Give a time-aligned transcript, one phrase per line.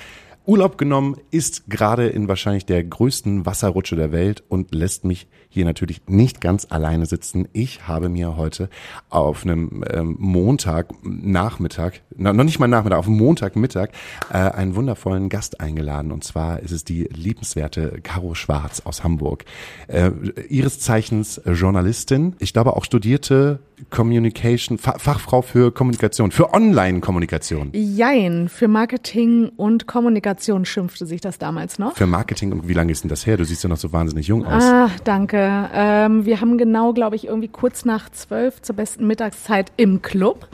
[0.50, 5.64] Urlaub genommen, ist gerade in wahrscheinlich der größten Wasserrutsche der Welt und lässt mich hier
[5.64, 7.48] natürlich nicht ganz alleine sitzen.
[7.54, 8.68] Ich habe mir heute
[9.12, 13.92] auf einem ähm, Montagnachmittag, na, noch nicht mal Nachmittag, auf Montagmittag
[14.34, 16.12] äh, einen wundervollen Gast eingeladen.
[16.12, 19.46] Und zwar ist es die liebenswerte Caro Schwarz aus Hamburg.
[19.88, 20.10] Äh,
[20.50, 27.72] ihres Zeichens Journalistin, ich glaube auch studierte Communication, Fachfrau für Kommunikation, für Online-Kommunikation.
[27.74, 31.96] Jein, für Marketing und Kommunikation schimpfte sich das damals noch.
[31.96, 33.38] Für Marketing und wie lange ist denn das her?
[33.38, 34.64] Du siehst ja noch so wahnsinnig jung aus.
[34.64, 35.70] Ah, danke.
[35.74, 40.48] Ähm, wir haben genau, glaube ich, irgendwie kurz nach zwölf zur besten Mittagszeit im Club.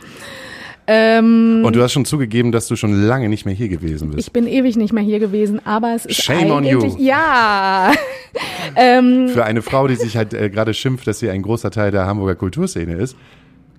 [0.87, 4.27] Ähm, und du hast schon zugegeben, dass du schon lange nicht mehr hier gewesen bist.
[4.27, 6.95] Ich bin ewig nicht mehr hier gewesen, aber es ist Shame eigentlich, on you.
[6.99, 7.91] ja.
[8.75, 11.91] ähm, Für eine Frau, die sich halt äh, gerade schimpft, dass sie ein großer Teil
[11.91, 13.15] der Hamburger Kulturszene ist.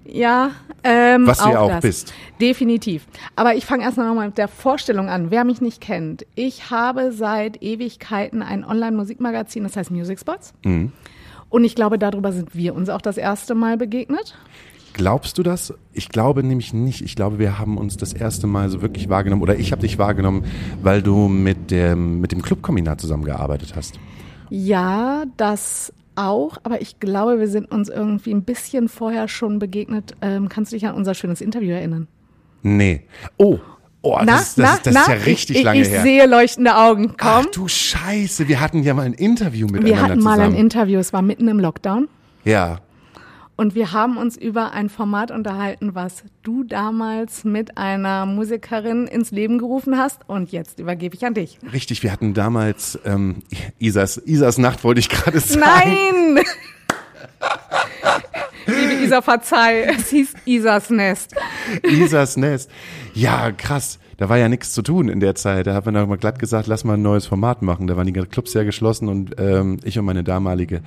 [0.08, 0.52] Ja,
[0.84, 1.82] ähm, was du auch ja auch das.
[1.82, 2.14] bist.
[2.40, 3.06] Definitiv.
[3.34, 5.30] Aber ich fange erst noch mal mit der Vorstellung an.
[5.30, 10.54] Wer mich nicht kennt, ich habe seit Ewigkeiten ein Online-Musikmagazin, das heißt Music Spots.
[10.64, 10.92] Mhm.
[11.48, 14.36] Und ich glaube, darüber sind wir uns auch das erste Mal begegnet.
[14.96, 15.74] Glaubst du das?
[15.92, 17.02] Ich glaube nämlich nicht.
[17.02, 19.98] Ich glaube, wir haben uns das erste Mal so wirklich wahrgenommen oder ich habe dich
[19.98, 20.46] wahrgenommen,
[20.82, 24.00] weil du mit dem, mit dem Clubkombinat zusammengearbeitet hast.
[24.48, 30.14] Ja, das auch, aber ich glaube, wir sind uns irgendwie ein bisschen vorher schon begegnet.
[30.22, 32.08] Ähm, kannst du dich an unser schönes Interview erinnern?
[32.62, 33.02] Nee.
[33.36, 33.58] Oh,
[34.00, 35.96] Oh, na, das, das, na, das, das na, ist ja richtig ich, lange ich her.
[35.98, 37.08] Ich sehe leuchtende Augen.
[37.18, 37.18] Komm.
[37.20, 40.54] Ach du Scheiße, wir hatten ja mal ein Interview miteinander Wir hatten mal zusammen.
[40.54, 42.08] ein Interview, es war mitten im Lockdown.
[42.44, 42.78] Ja.
[43.56, 49.30] Und wir haben uns über ein Format unterhalten, was du damals mit einer Musikerin ins
[49.30, 50.28] Leben gerufen hast.
[50.28, 51.58] Und jetzt übergebe ich an dich.
[51.72, 53.42] Richtig, wir hatten damals ähm,
[53.78, 56.34] Isas, Isas Nacht, wollte ich gerade sagen.
[56.34, 56.44] Nein!
[58.66, 59.84] Liebe Isa, verzeih.
[59.84, 61.34] Es hieß Isas Nest.
[61.82, 62.70] Isas Nest.
[63.14, 63.98] Ja, krass.
[64.16, 65.66] Da war ja nichts zu tun in der Zeit.
[65.66, 67.86] Da hat man dann mal glatt gesagt, lass mal ein neues Format machen.
[67.86, 70.82] Da waren die Clubs ja geschlossen und ähm, ich und meine damalige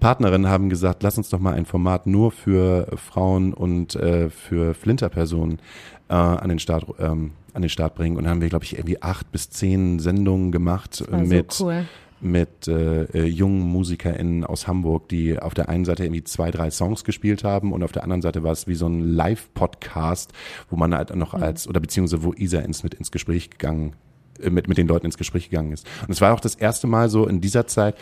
[0.00, 4.74] Partnerin haben gesagt, lass uns doch mal ein Format nur für Frauen und äh, für
[4.74, 5.60] Flinterpersonen
[6.08, 8.16] äh, an den Start ähm, an den Start bringen.
[8.16, 11.84] Und dann haben wir, glaube ich, irgendwie acht bis zehn Sendungen gemacht mit so cool
[12.22, 16.70] mit äh, äh, jungen MusikerInnen aus Hamburg, die auf der einen Seite irgendwie zwei, drei
[16.70, 20.32] Songs gespielt haben und auf der anderen Seite war es wie so ein Live-Podcast,
[20.70, 21.42] wo man halt noch mhm.
[21.42, 23.94] als, oder beziehungsweise wo Isa ins, mit ins Gespräch gegangen
[24.40, 25.86] äh, mit, mit den Leuten ins Gespräch gegangen ist.
[26.02, 27.96] Und es war auch das erste Mal so in dieser Zeit,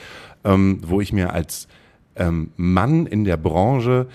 [0.45, 1.67] ähm, wo ich mir als
[2.17, 4.07] ähm, Mann in der Branche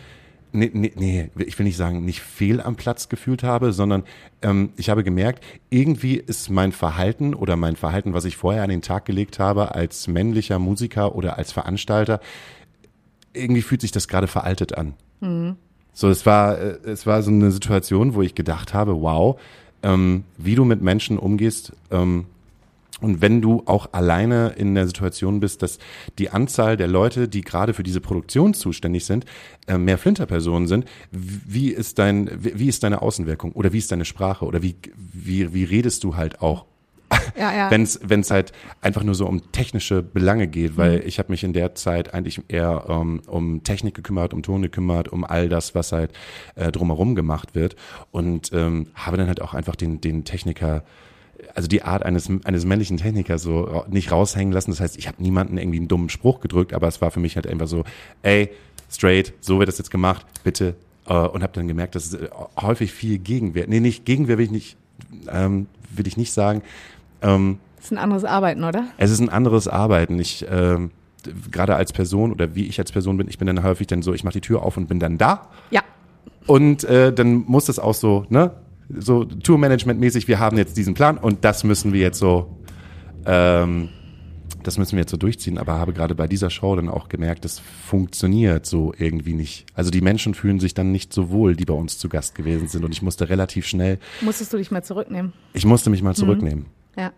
[0.56, 4.04] nee, nee, nee, ich will nicht sagen, nicht fehl am Platz gefühlt habe, sondern
[4.42, 8.70] ähm, ich habe gemerkt, irgendwie ist mein Verhalten oder mein Verhalten, was ich vorher an
[8.70, 12.20] den Tag gelegt habe als männlicher Musiker oder als Veranstalter,
[13.34, 14.94] irgendwie fühlt sich das gerade veraltet an.
[15.20, 15.58] Mhm.
[15.94, 19.40] So, es war, äh, es war so eine Situation, wo ich gedacht habe, wow,
[19.84, 22.26] ähm, wie du mit Menschen umgehst, ähm,
[23.02, 25.80] und wenn du auch alleine in der Situation bist, dass
[26.18, 29.26] die Anzahl der Leute, die gerade für diese Produktion zuständig sind,
[29.68, 34.06] äh, mehr Flinterpersonen sind, wie ist dein, wie ist deine Außenwirkung oder wie ist deine
[34.06, 36.66] Sprache oder wie, wie, wie redest du halt auch?
[37.38, 37.70] Ja, ja.
[38.02, 41.04] Wenn es halt einfach nur so um technische Belange geht, weil mhm.
[41.06, 45.10] ich habe mich in der Zeit eigentlich eher ähm, um Technik gekümmert, um Ton gekümmert,
[45.10, 46.12] um all das, was halt
[46.56, 47.76] äh, drumherum gemacht wird
[48.12, 50.84] und ähm, habe dann halt auch einfach den, den Techniker
[51.54, 54.72] also die Art eines, eines männlichen Technikers so nicht raushängen lassen.
[54.72, 57.36] Das heißt, ich habe niemanden irgendwie einen dummen Spruch gedrückt, aber es war für mich
[57.36, 57.84] halt einfach so,
[58.24, 58.50] ey,
[58.92, 60.76] straight, so wird das jetzt gemacht, bitte.
[61.08, 62.30] Äh, und habe dann gemerkt, dass es äh,
[62.60, 64.78] häufig viel Gegenwehr, nee, nicht Gegenwehr will ich nicht,
[65.32, 66.62] ähm, will ich nicht sagen.
[67.22, 68.88] Ähm, es ist ein anderes Arbeiten, oder?
[68.98, 70.20] Es ist ein anderes Arbeiten.
[70.20, 70.92] Ich, ähm,
[71.52, 74.14] gerade als Person oder wie ich als Person bin, ich bin dann häufig dann so,
[74.14, 75.50] ich mache die Tür auf und bin dann da.
[75.70, 75.82] Ja.
[76.48, 78.52] Und äh, dann muss das auch so, ne,
[78.90, 82.58] so Tourmanagement-mäßig, wir haben jetzt diesen Plan und das müssen wir jetzt so,
[83.26, 83.90] ähm,
[84.64, 85.58] das müssen wir jetzt so durchziehen.
[85.58, 89.66] Aber habe gerade bei dieser Show dann auch gemerkt, das funktioniert so irgendwie nicht.
[89.74, 92.68] Also die Menschen fühlen sich dann nicht so wohl, die bei uns zu Gast gewesen
[92.68, 92.84] sind.
[92.84, 94.00] Und ich musste relativ schnell.
[94.22, 95.34] Musstest du dich mal zurücknehmen?
[95.54, 96.16] Ich musste mich mal mhm.
[96.16, 96.66] zurücknehmen.
[96.96, 97.02] Mhm.
[97.02, 97.14] Ja.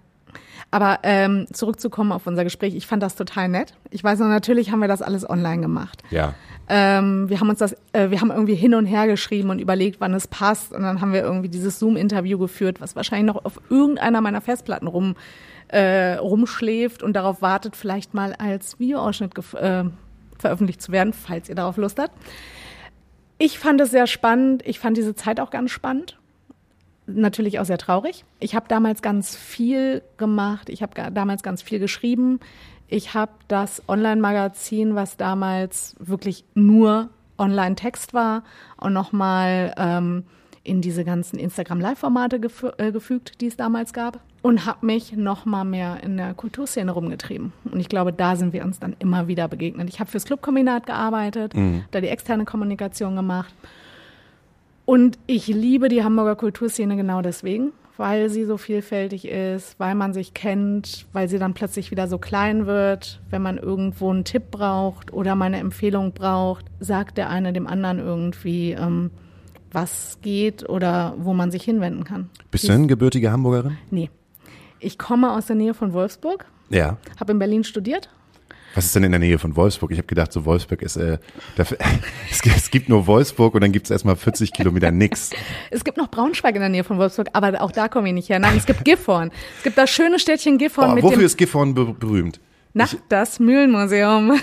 [0.69, 3.75] Aber ähm, zurückzukommen auf unser Gespräch, ich fand das total nett.
[3.90, 6.04] Ich weiß noch, natürlich haben wir das alles online gemacht.
[6.10, 6.34] Ja.
[6.68, 10.02] Ähm, wir haben uns das, äh, wir haben irgendwie hin und her geschrieben und überlegt,
[10.02, 10.74] wann es passt.
[10.74, 14.88] Und dann haben wir irgendwie dieses Zoom-Interview geführt, was wahrscheinlich noch auf irgendeiner meiner Festplatten
[14.88, 15.16] rum,
[15.69, 19.86] äh, rumschläft und darauf wartet, vielleicht mal als Videoausschnitt äh,
[20.38, 22.13] veröffentlicht zu werden, falls ihr darauf Lust habt.
[23.38, 24.63] Ich fand es sehr spannend.
[24.66, 26.18] Ich fand diese Zeit auch ganz spannend.
[27.07, 28.25] Natürlich auch sehr traurig.
[28.39, 30.69] Ich habe damals ganz viel gemacht.
[30.69, 32.39] Ich habe damals ganz viel geschrieben.
[32.89, 38.44] Ich habe das Online-Magazin, was damals wirklich nur Online-Text war
[38.77, 40.24] und nochmal ähm,
[40.63, 44.19] in diese ganzen Instagram-Live-Formate gefü äh, gefügt, die es damals gab.
[44.42, 47.53] Und habe mich nochmal mehr in der Kulturszene rumgetrieben.
[47.65, 49.89] Und ich glaube, da sind wir uns dann immer wieder begegnet.
[49.89, 51.86] Ich habe fürs Clubkombinat gearbeitet, mhm.
[51.92, 53.53] da die externe Kommunikation gemacht.
[54.88, 60.13] Und ich liebe die Hamburger Kulturszene genau deswegen, weil sie so vielfältig ist, weil man
[60.13, 63.19] sich kennt, weil sie dann plötzlich wieder so klein wird.
[63.30, 67.68] Wenn man irgendwo einen Tipp braucht oder mal eine Empfehlung braucht, sagt der eine dem
[67.68, 69.12] anderen irgendwie, ähm,
[69.74, 72.30] was geht oder wo man sich hinwenden kann.
[72.50, 73.78] Bist du denn gebürtige Hamburgerin?
[73.92, 74.10] Nee.
[74.80, 76.45] Ich komme aus der Nähe von Wolfsburg.
[76.69, 76.95] Ja.
[77.19, 78.10] Habe in Berlin studiert.
[78.77, 79.89] Was ist denn in der Nähe von Wolfsburg?
[79.89, 81.18] Ich habe gedacht, so Wolfsburg ist, äh,
[81.56, 81.79] dafür,
[82.31, 85.31] es, gibt, es gibt nur Wolfsburg und dann gibt es erstmal 40 Kilometer nix.
[85.71, 88.29] Es gibt noch Braunschweig in der Nähe von Wolfsburg, aber auch da komme ich nicht
[88.29, 88.38] her.
[88.38, 89.31] Nein, es gibt Gifhorn.
[89.57, 90.91] Es gibt das schöne Städtchen Gifhorn.
[90.91, 92.39] Oh, mit wofür ist Gifhorn berühmt?
[92.74, 94.33] Nach das Mühlenmuseum.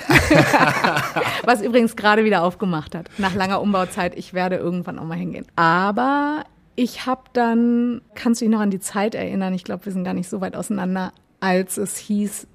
[1.45, 3.11] Was übrigens gerade wieder aufgemacht hat.
[3.19, 4.19] Nach langer Umbauzeit.
[4.19, 5.47] Ich werde irgendwann auch mal hingehen.
[5.55, 6.43] Aber
[6.75, 9.55] ich habe dann, kannst du dich noch an die Zeit erinnern?
[9.55, 12.49] Ich glaube, wir sind gar nicht so weit auseinander, als es hieß,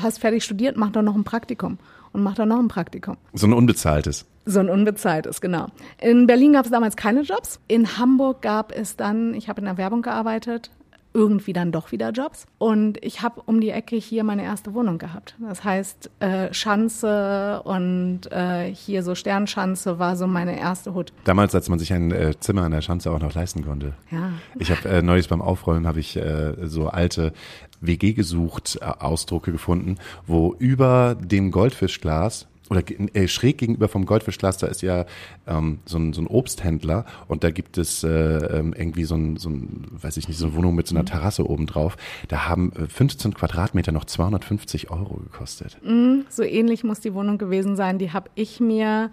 [0.00, 1.78] hast fertig studiert, mach doch noch ein Praktikum.
[2.12, 3.16] Und mach doch noch ein Praktikum.
[3.32, 4.26] So ein unbezahltes.
[4.44, 5.68] So ein unbezahltes, genau.
[5.98, 7.58] In Berlin gab es damals keine Jobs.
[7.68, 10.70] In Hamburg gab es dann, ich habe in der Werbung gearbeitet,
[11.14, 12.46] irgendwie dann doch wieder Jobs.
[12.58, 15.36] Und ich habe um die Ecke hier meine erste Wohnung gehabt.
[15.40, 21.12] Das heißt, äh, Schanze und äh, hier so Sternschanze war so meine erste Hut.
[21.24, 23.94] Damals, als man sich ein äh, Zimmer an der Schanze auch noch leisten konnte.
[24.10, 24.30] Ja.
[24.58, 27.32] Ich habe äh, neulich beim Aufräumen habe ich äh, so alte
[27.82, 29.96] WG gesucht äh, Ausdrucke gefunden,
[30.26, 32.82] wo über dem Goldfischglas oder
[33.14, 35.04] äh, schräg gegenüber vom Goldfischglas, da ist ja
[35.46, 39.36] ähm, so, ein, so ein Obsthändler und da gibt es äh, ähm, irgendwie so ein,
[39.36, 41.06] so ein, weiß ich nicht, so eine Wohnung mit so einer mhm.
[41.06, 41.96] Terrasse oben drauf.
[42.28, 45.76] Da haben 15 äh, Quadratmeter noch 250 Euro gekostet.
[45.84, 47.98] Mm, so ähnlich muss die Wohnung gewesen sein.
[47.98, 49.10] Die habe ich mir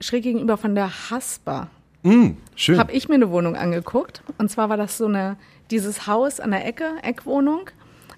[0.00, 1.68] schräg gegenüber von der Haspa.
[2.04, 2.78] Mm, schön.
[2.78, 4.22] Habe ich mir eine Wohnung angeguckt.
[4.38, 5.36] Und zwar war das so eine,
[5.70, 7.70] dieses Haus an der Ecke, Eckwohnung,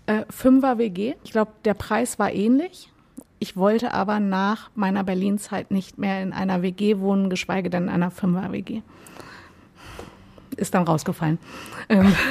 [0.06, 1.14] äh, Fünfer WG.
[1.24, 2.90] Ich glaube, der Preis war ähnlich.
[3.38, 7.88] Ich wollte aber nach meiner Berlin-Zeit nicht mehr in einer WG wohnen, geschweige denn in
[7.90, 8.82] einer Fünfer-WG.
[10.56, 11.38] Ist dann rausgefallen.
[11.88, 12.14] Ähm.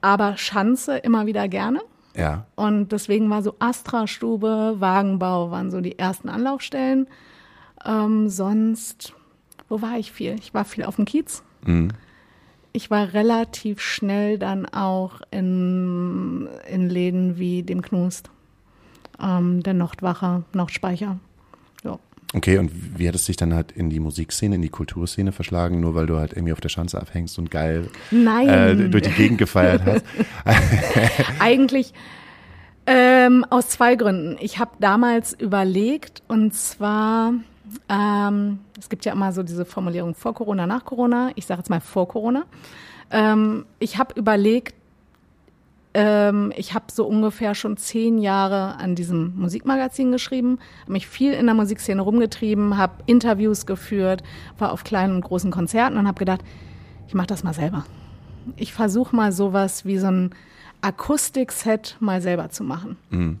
[0.00, 1.80] aber Schanze immer wieder gerne.
[2.14, 2.46] Ja.
[2.54, 7.08] Und deswegen war so Astra-Stube, Wagenbau waren so die ersten Anlaufstellen.
[7.84, 9.12] Ähm, sonst,
[9.68, 10.36] wo war ich viel?
[10.38, 11.42] Ich war viel auf dem Kiez.
[11.64, 11.90] Mhm.
[12.76, 18.28] Ich war relativ schnell dann auch in, in Läden wie dem Knust
[19.18, 21.18] ähm, der Nordwache, Nordspeicher.
[21.84, 21.98] Ja.
[22.34, 25.80] Okay, und wie hat es dich dann halt in die Musikszene, in die Kulturszene verschlagen,
[25.80, 29.38] nur weil du halt irgendwie auf der Schanze abhängst und geil äh, durch die Gegend
[29.38, 30.04] gefeiert hast?
[31.38, 31.94] Eigentlich
[32.86, 34.36] ähm, aus zwei Gründen.
[34.38, 37.32] Ich habe damals überlegt, und zwar,
[37.88, 41.30] ähm, es gibt ja immer so diese Formulierung vor Corona, nach Corona.
[41.34, 42.44] Ich sage jetzt mal vor Corona.
[43.10, 44.74] Ähm, ich habe überlegt,
[45.94, 51.32] ähm, ich habe so ungefähr schon zehn Jahre an diesem Musikmagazin geschrieben, habe mich viel
[51.32, 54.22] in der Musikszene rumgetrieben, habe Interviews geführt,
[54.58, 56.42] war auf kleinen und großen Konzerten und habe gedacht,
[57.08, 57.86] ich mache das mal selber.
[58.56, 60.30] Ich versuche mal sowas wie so ein
[60.82, 62.96] Akustikset mal selber zu machen.
[63.10, 63.40] Mhm.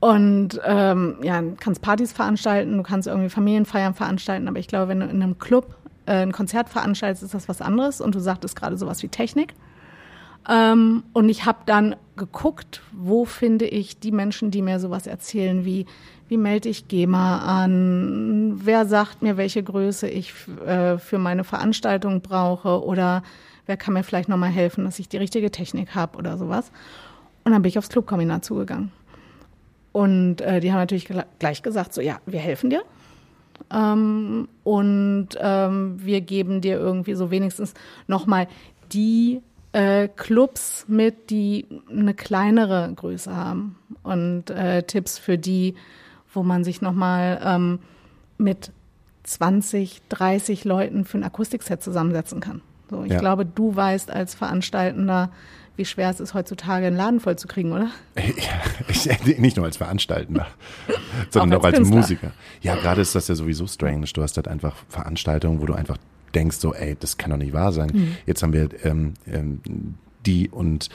[0.00, 4.88] Und ähm, ja, du kannst Partys veranstalten, du kannst irgendwie Familienfeiern veranstalten, aber ich glaube,
[4.88, 5.76] wenn du in einem Club
[6.06, 8.00] äh, ein Konzert veranstaltest, ist das was anderes.
[8.00, 9.54] Und du sagtest gerade sowas wie Technik.
[10.48, 15.64] Ähm, und ich habe dann geguckt, wo finde ich die Menschen, die mir sowas erzählen,
[15.64, 15.86] wie
[16.30, 20.32] wie melde ich GEMA an, wer sagt mir, welche Größe ich
[20.64, 23.24] äh, für meine Veranstaltung brauche oder
[23.66, 26.70] wer kann mir vielleicht nochmal helfen, dass ich die richtige Technik habe oder sowas.
[27.42, 28.92] Und dann bin ich aufs Clubkombinat zugegangen.
[29.92, 32.82] Und äh, die haben natürlich gleich gesagt, so ja, wir helfen dir.
[33.72, 37.74] Ähm, und ähm, wir geben dir irgendwie so wenigstens
[38.06, 38.48] nochmal
[38.92, 39.42] die
[39.72, 45.74] äh, Clubs mit, die eine kleinere Größe haben und äh, Tipps für die,
[46.32, 47.78] wo man sich nochmal ähm,
[48.38, 48.72] mit
[49.24, 52.62] 20, 30 Leuten für ein Akustikset zusammensetzen kann.
[52.88, 53.20] So, ich ja.
[53.20, 55.30] glaube, du weißt als Veranstaltender,
[55.76, 57.90] wie schwer es ist, heutzutage einen Laden voll zu kriegen, oder?
[58.16, 60.46] Ja, ich, nicht nur als Veranstaltender,
[61.30, 62.32] sondern auch als, auch als Musiker.
[62.60, 64.06] Ja, gerade ist das ja sowieso strange.
[64.12, 65.96] Du hast halt einfach Veranstaltungen, wo du einfach
[66.34, 67.90] denkst so, ey, das kann doch nicht wahr sein.
[67.92, 68.16] Mhm.
[68.26, 69.60] Jetzt haben wir ähm, ähm,
[70.26, 70.90] die und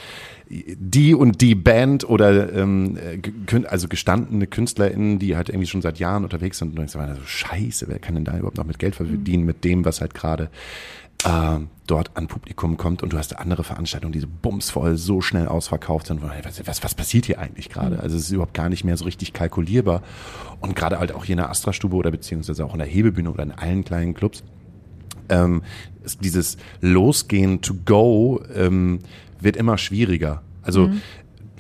[0.48, 2.98] die und die Band oder ähm,
[3.68, 7.88] also gestandene KünstlerInnen, die halt irgendwie schon seit Jahren unterwegs sind und sage, so, scheiße,
[7.88, 9.48] wer kann denn da überhaupt noch mit Geld verdienen mhm.
[9.48, 10.50] mit dem, was halt gerade
[11.24, 15.48] äh, dort an Publikum kommt und du hast andere Veranstaltungen, die so bumsvoll so schnell
[15.48, 16.22] ausverkauft sind.
[16.22, 17.96] Was, was, was passiert hier eigentlich gerade?
[17.96, 18.02] Mhm.
[18.02, 20.02] Also es ist überhaupt gar nicht mehr so richtig kalkulierbar.
[20.60, 23.44] Und gerade halt auch hier in der Astra-Stube oder beziehungsweise auch in der Hebebühne oder
[23.44, 24.44] in allen kleinen Clubs,
[25.30, 25.64] ähm,
[26.22, 29.00] dieses Losgehen to go ähm,
[29.40, 30.42] wird immer schwieriger.
[30.64, 31.02] Also mhm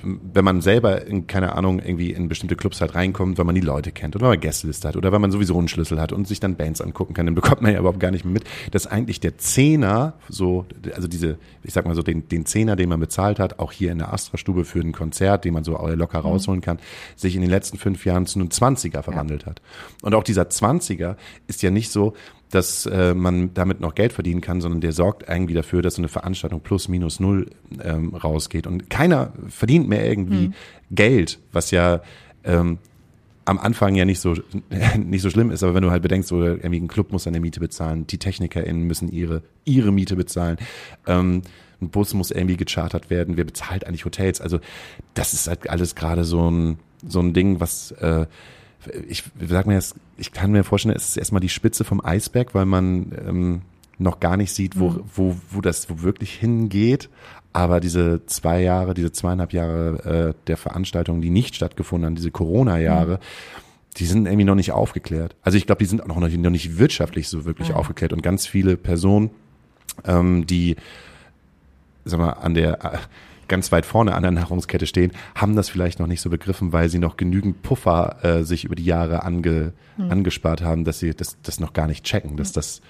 [0.06, 3.62] wenn man selber in, keine Ahnung, irgendwie in bestimmte Clubs halt reinkommt, weil man die
[3.62, 6.28] Leute kennt oder weil man Gästeliste hat oder weil man sowieso einen Schlüssel hat und
[6.28, 8.88] sich dann Bands angucken kann, dann bekommt man ja überhaupt gar nicht mehr mit, dass
[8.88, 13.00] eigentlich der Zehner, so, also diese, ich sag mal so, den, den Zehner, den man
[13.00, 16.26] bezahlt hat, auch hier in der Astra-Stube für ein Konzert, den man so locker mhm.
[16.26, 16.78] rausholen kann,
[17.16, 19.50] sich in den letzten fünf Jahren zu einem Zwanziger verwandelt ja.
[19.50, 19.62] hat.
[20.02, 22.14] Und auch dieser Zwanziger ist ja nicht so,
[22.56, 26.02] dass äh, man damit noch Geld verdienen kann, sondern der sorgt irgendwie dafür, dass so
[26.02, 27.52] eine Veranstaltung plus minus null
[27.84, 28.66] ähm, rausgeht.
[28.66, 30.54] Und keiner verdient mehr irgendwie mhm.
[30.90, 32.02] Geld, was ja
[32.46, 32.78] ähm,
[33.44, 34.36] am Anfang ja nicht so
[34.98, 37.42] nicht so schlimm ist, aber wenn du halt bedenkst, so irgendwie ein Club muss seine
[37.42, 40.58] Miete bezahlen, die TechnikerInnen müssen ihre ihre Miete bezahlen,
[41.08, 41.42] ähm,
[41.82, 44.40] ein Bus muss irgendwie gechartert werden, wer bezahlt eigentlich Hotels?
[44.40, 44.60] Also
[45.14, 48.26] das ist halt alles gerade so ein so ein Ding, was äh,
[49.08, 52.54] ich sag mir jetzt, ich kann mir vorstellen, es ist erstmal die Spitze vom Eisberg,
[52.54, 53.62] weil man ähm,
[53.98, 55.04] noch gar nicht sieht, wo, mhm.
[55.14, 57.10] wo, wo das wirklich hingeht.
[57.54, 62.32] Aber diese zwei Jahre, diese zweieinhalb Jahre äh, der Veranstaltungen, die nicht stattgefunden haben, diese
[62.32, 63.20] Corona-Jahre, mhm.
[63.98, 65.36] die sind irgendwie noch nicht aufgeklärt.
[65.42, 67.76] Also ich glaube, die sind auch noch nicht, noch nicht wirtschaftlich so wirklich mhm.
[67.76, 68.12] aufgeklärt.
[68.12, 69.30] Und ganz viele Personen,
[70.04, 70.76] ähm, die,
[72.04, 73.00] sag mal, an der
[73.48, 76.90] ganz weit vorne an der Nahrungskette stehen, haben das vielleicht noch nicht so begriffen, weil
[76.90, 80.12] sie noch genügend Puffer äh, sich über die Jahre ange, hm.
[80.12, 82.82] angespart haben, dass sie das, das noch gar nicht checken, dass das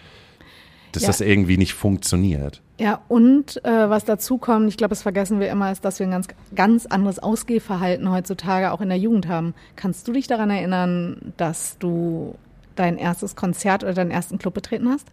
[0.96, 1.08] dass ja.
[1.08, 2.62] das irgendwie nicht funktioniert.
[2.80, 6.08] Ja, und äh, was dazu kommt, ich glaube, das vergessen wir immer, ist, dass wir
[6.08, 9.54] ein ganz, ganz anderes Ausgehverhalten heutzutage auch in der Jugend haben.
[9.76, 12.36] Kannst du dich daran erinnern, dass du
[12.76, 15.08] dein erstes Konzert oder deinen ersten Club betreten hast?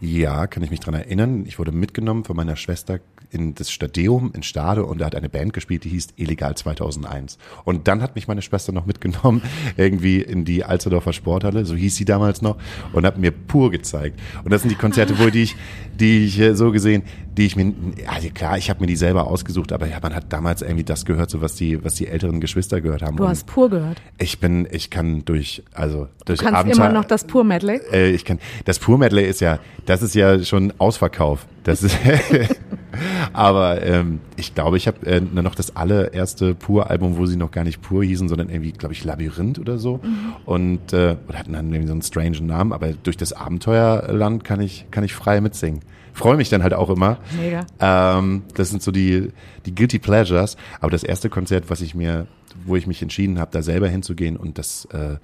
[0.00, 1.44] Ja, kann ich mich daran erinnern.
[1.46, 3.00] Ich wurde mitgenommen von meiner Schwester
[3.36, 7.38] in das Stadeum in Stade und da hat eine Band gespielt, die hieß Illegal 2001.
[7.64, 9.42] Und dann hat mich meine Schwester noch mitgenommen,
[9.76, 12.56] irgendwie in die Alsterdorfer Sporthalle, so hieß sie damals noch,
[12.92, 14.18] und hat mir pur gezeigt.
[14.42, 15.56] Und das sind die Konzerte, wo die ich,
[15.94, 17.02] die ich äh, so gesehen,
[17.36, 17.74] die ich mir,
[18.06, 21.04] also klar, ich habe mir die selber ausgesucht, aber ja, man hat damals irgendwie das
[21.04, 23.18] gehört, so was die, was die älteren Geschwister gehört haben.
[23.18, 24.00] Du und hast pur gehört.
[24.16, 27.80] Ich bin, ich kann durch, also durch du kannst Abenteuer, immer noch das pur Medley.
[27.92, 31.46] Äh, ich kann, das pur Medley ist ja, das ist ja schon Ausverkauf.
[31.64, 31.98] Das ist,
[33.32, 37.64] aber ähm, ich glaube, ich habe äh, noch das allererste Pur-Album, wo sie noch gar
[37.64, 40.00] nicht Pur hießen, sondern irgendwie, glaube ich, Labyrinth oder so.
[40.02, 40.34] Mhm.
[40.44, 44.60] Und äh, oder hatten dann irgendwie so einen strangen Namen, aber durch das Abenteuerland kann
[44.60, 45.80] ich, kann ich frei mitsingen.
[46.12, 47.18] Freue mich dann halt auch immer.
[47.38, 47.66] Mega.
[47.78, 49.32] Ähm, das sind so die,
[49.66, 50.56] die Guilty Pleasures.
[50.80, 52.26] Aber das erste Konzert, was ich mir,
[52.64, 55.16] wo ich mich entschieden habe, da selber hinzugehen und das äh,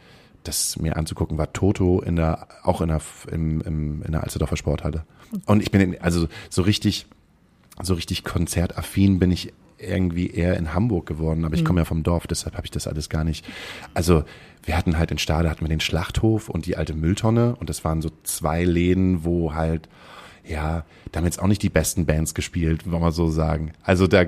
[0.45, 4.57] das mir anzugucken, war Toto in der, auch in der, im, im, in der Alsterdorfer
[4.57, 5.05] Sporthalle.
[5.47, 7.07] Und ich bin in, also so richtig,
[7.81, 12.03] so richtig konzertaffin bin ich irgendwie eher in Hamburg geworden, aber ich komme ja vom
[12.03, 13.45] Dorf, deshalb habe ich das alles gar nicht.
[13.95, 14.25] Also
[14.65, 17.85] wir hatten halt in Stade hatten wir den Schlachthof und die alte Mülltonne und das
[17.85, 19.89] waren so zwei Läden, wo halt
[20.45, 23.73] ja, da haben jetzt auch nicht die besten Bands gespielt, wollen wir so sagen.
[23.83, 24.25] Also da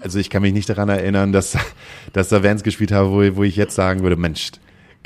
[0.00, 1.56] also ich kann mich nicht daran erinnern, dass
[2.12, 4.52] dass da Bands gespielt haben, wo, wo ich jetzt sagen würde, Mensch,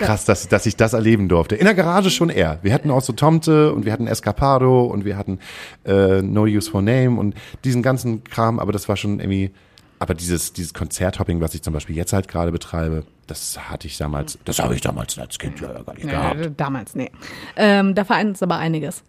[0.01, 1.55] krass, dass, dass ich das erleben durfte.
[1.57, 2.59] In der Garage schon eher.
[2.63, 5.39] Wir hatten auch so Tomte und wir hatten Escapado und wir hatten
[5.85, 9.51] äh, No Use for Name und diesen ganzen Kram, aber das war schon irgendwie,
[9.99, 13.97] aber dieses, dieses Konzerthopping, was ich zum Beispiel jetzt halt gerade betreibe, das hatte ich
[13.97, 16.51] damals, das habe ich damals als Kind ja gar nicht nee, gehabt.
[16.57, 17.11] Damals, nee.
[17.57, 19.05] Ähm, da vereint es aber einiges.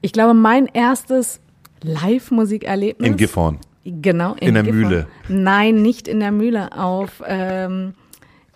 [0.00, 1.40] Ich glaube, mein erstes
[1.82, 3.08] Live-Musikerlebnis.
[3.08, 3.58] In Gifhorn.
[3.84, 4.34] Genau.
[4.34, 4.80] In, in der Gifhorn.
[4.80, 5.06] Mühle.
[5.28, 7.94] Nein, nicht in der Mühle, auf, ähm,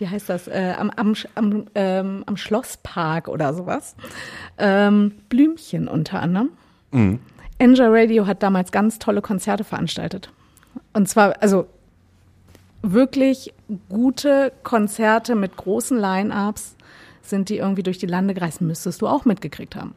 [0.02, 3.94] wie heißt das, äh, am, am, am, ähm, am Schlosspark oder sowas.
[4.58, 6.50] Ähm, Blümchen unter anderem.
[6.90, 7.20] Mhm.
[7.58, 10.32] Enjoy Radio hat damals ganz tolle Konzerte veranstaltet.
[10.92, 11.68] Und zwar, also
[12.82, 13.54] wirklich
[13.88, 16.74] gute Konzerte mit großen Line-Ups
[17.22, 18.60] sind die irgendwie durch die Lande gereist.
[18.60, 19.94] Müsstest du auch mitgekriegt haben.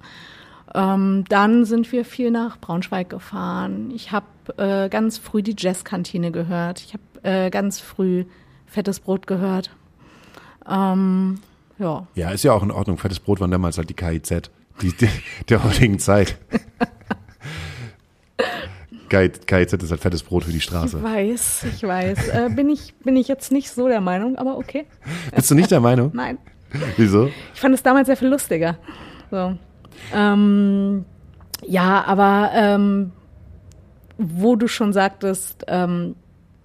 [0.75, 3.89] Ähm, dann sind wir viel nach Braunschweig gefahren.
[3.89, 6.81] Ich habe äh, ganz früh die Jazzkantine gehört.
[6.81, 8.25] Ich habe äh, ganz früh
[8.67, 9.71] Fettes Brot gehört.
[10.69, 11.39] Ähm,
[11.77, 12.07] ja.
[12.15, 12.97] Ja, ist ja auch in Ordnung.
[12.97, 14.49] Fettes Brot waren damals halt die KIZ,
[14.81, 15.09] die, die
[15.49, 16.37] der heutigen Zeit.
[19.09, 20.97] KIZ ist halt fettes Brot für die Straße.
[20.97, 22.27] Ich weiß, ich weiß.
[22.29, 24.85] Äh, bin, ich, bin ich jetzt nicht so der Meinung, aber okay.
[25.33, 26.11] Bist du nicht der Meinung?
[26.13, 26.37] Nein.
[26.97, 27.29] Wieso?
[27.53, 28.77] Ich fand es damals sehr viel lustiger.
[29.31, 29.57] So.
[30.13, 31.05] Ähm,
[31.65, 33.11] ja, aber ähm,
[34.17, 36.15] wo du schon sagtest, ähm,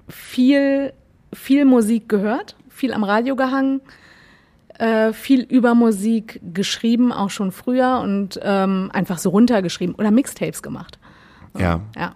[0.09, 0.93] viel,
[1.33, 3.83] viel Musik gehört, viel am Radio gehangen,
[4.79, 10.63] äh, viel über Musik geschrieben, auch schon früher und ähm, einfach so runtergeschrieben oder Mixtapes
[10.63, 10.99] gemacht.
[11.59, 11.81] Ja.
[11.97, 12.15] Ja.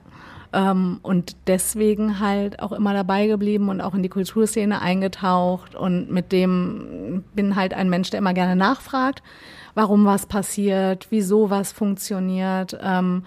[0.55, 6.11] Ähm, und deswegen halt auch immer dabei geblieben und auch in die Kulturszene eingetaucht und
[6.11, 9.23] mit dem bin halt ein Mensch, der immer gerne nachfragt,
[9.75, 12.79] warum was passiert, wieso was funktioniert.
[12.81, 13.25] Ähm,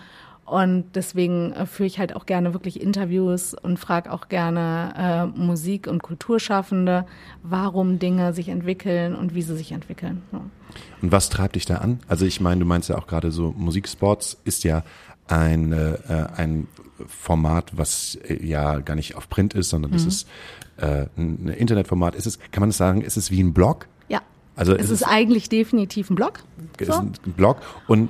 [0.48, 5.39] und deswegen äh, führe ich halt auch gerne wirklich Interviews und frage auch gerne äh,
[5.39, 7.06] Musik- und Kulturschaffende,
[7.44, 10.22] warum Dinge sich entwickeln und wie sie sich entwickeln.
[10.32, 10.42] Ja.
[11.01, 12.00] Und was treibt dich da an?
[12.08, 14.84] Also ich meine, du meinst ja auch gerade so, Musiksports ist ja
[15.27, 15.98] ein, äh,
[16.36, 16.68] ein
[17.08, 20.08] Format, was äh, ja gar nicht auf Print ist, sondern es Mhm.
[20.08, 20.27] ist
[20.77, 22.16] äh, ein Internetformat.
[22.16, 23.88] Ist es, kann man das sagen, ist es wie ein Blog?
[24.08, 24.22] Ja.
[24.56, 26.39] Also es ist ist es eigentlich definitiv ein Blog.
[26.80, 27.00] ist So.
[27.00, 28.10] ein Blog und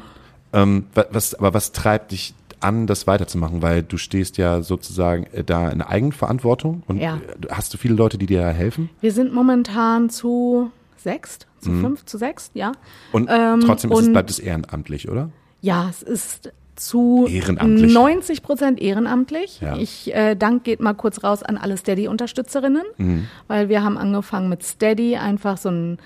[0.62, 3.62] ähm, wa- was, aber was treibt dich an, das weiterzumachen?
[3.62, 7.18] Weil du stehst ja sozusagen äh, da in Eigenverantwortung und Ja.
[7.18, 8.90] äh, hast du viele Leute, die dir helfen?
[9.02, 11.82] Wir sind momentan zu sechst, zu Mhm.
[11.82, 12.72] fünf, zu sechst, ja.
[13.12, 15.30] Und Ähm, trotzdem ist es, und- bleibt es ehrenamtlich, oder?
[15.62, 17.92] Ja, es ist zu Ehrenamtlich.
[17.92, 19.62] 90 Prozent ehrenamtlich.
[19.62, 19.76] Ja.
[19.78, 23.28] Ich äh, Dank geht mal kurz raus an alle Steady-Unterstützerinnen, Mhm.
[23.48, 25.98] weil wir haben angefangen mit Steady einfach so ein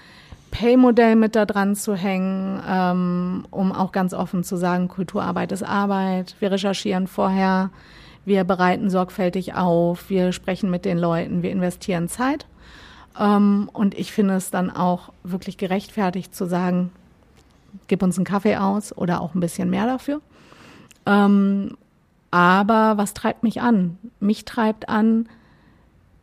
[0.52, 5.64] Pay-Modell mit da dran zu hängen, ähm, um auch ganz offen zu sagen, Kulturarbeit ist
[5.64, 6.36] Arbeit.
[6.40, 7.72] Wir recherchieren vorher,
[8.26, 12.46] wir bereiten sorgfältig auf, wir sprechen mit den Leuten, wir investieren Zeit.
[13.20, 16.92] Ähm, und ich finde es dann auch wirklich gerechtfertigt zu sagen,
[17.88, 20.22] gib uns einen Kaffee aus oder auch ein bisschen mehr dafür.
[21.06, 21.78] Ähm,
[22.30, 23.98] aber was treibt mich an?
[24.20, 25.28] Mich treibt an,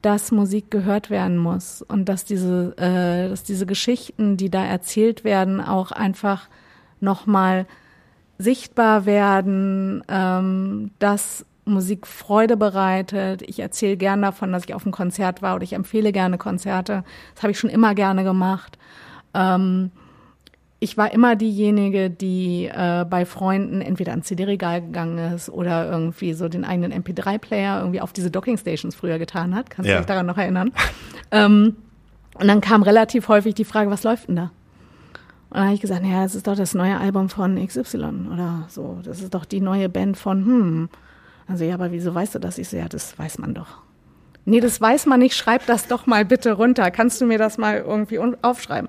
[0.02, 5.24] dass Musik gehört werden muss und dass diese, äh, dass diese Geschichten, die da erzählt
[5.24, 6.48] werden, auch einfach
[7.00, 7.66] nochmal
[8.38, 13.42] sichtbar werden, ähm, dass Musik Freude bereitet.
[13.42, 17.04] Ich erzähle gern davon, dass ich auf einem Konzert war oder ich empfehle gerne Konzerte.
[17.34, 18.78] Das habe ich schon immer gerne gemacht.
[19.34, 19.90] Ähm,
[20.80, 26.34] ich war immer diejenige, die äh, bei Freunden entweder ans CD-Regal gegangen ist oder irgendwie
[26.34, 29.70] so den eigenen MP3-Player irgendwie auf diese Docking-Stations früher getan hat.
[29.70, 29.96] Kannst Ja.
[29.96, 30.72] du dich daran noch erinnern?
[31.32, 31.76] ähm,
[32.34, 34.50] und dann kam relativ häufig die Frage, was läuft denn da?
[35.50, 38.66] Und dann habe ich gesagt, naja, es ist doch das neue Album von XY oder
[38.68, 39.00] so.
[39.02, 40.88] Das ist doch die neue Band von, hm.
[41.48, 42.58] Also ja, aber wieso weißt du das?
[42.58, 43.78] Ich so, ja, das weiß man doch.
[44.44, 45.34] Nee, das weiß man nicht.
[45.34, 46.90] Schreib das doch mal bitte runter.
[46.90, 48.88] Kannst du mir das mal irgendwie aufschreiben?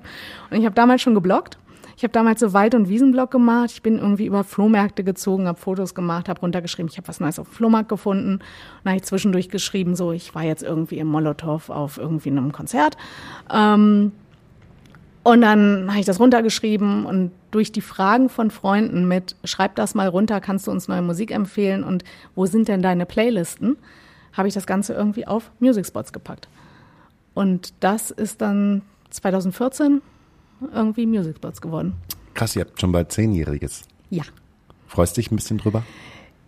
[0.52, 1.58] Und ich habe damals schon gebloggt.
[2.00, 3.72] Ich habe damals so Wald- und Wiesenblog gemacht.
[3.74, 7.40] Ich bin irgendwie über Flohmärkte gezogen, habe Fotos gemacht, habe runtergeschrieben, ich habe was Neues
[7.40, 8.36] auf dem Flohmarkt gefunden.
[8.36, 8.42] Und
[8.86, 12.54] dann habe ich zwischendurch geschrieben, so, ich war jetzt irgendwie im Molotow auf irgendwie einem
[12.54, 12.96] Konzert.
[13.54, 14.14] Ähm,
[15.24, 19.94] und dann habe ich das runtergeschrieben und durch die Fragen von Freunden mit, schreib das
[19.94, 23.76] mal runter, kannst du uns neue Musik empfehlen und wo sind denn deine Playlisten,
[24.32, 26.48] habe ich das Ganze irgendwie auf Music Spots gepackt.
[27.34, 30.02] Und das ist dann 2014
[30.74, 31.94] irgendwie Music Spots geworden.
[32.34, 33.84] Krass, ihr habt schon bald Zehnjähriges.
[34.10, 34.24] Ja.
[34.88, 35.84] Freust dich ein bisschen drüber?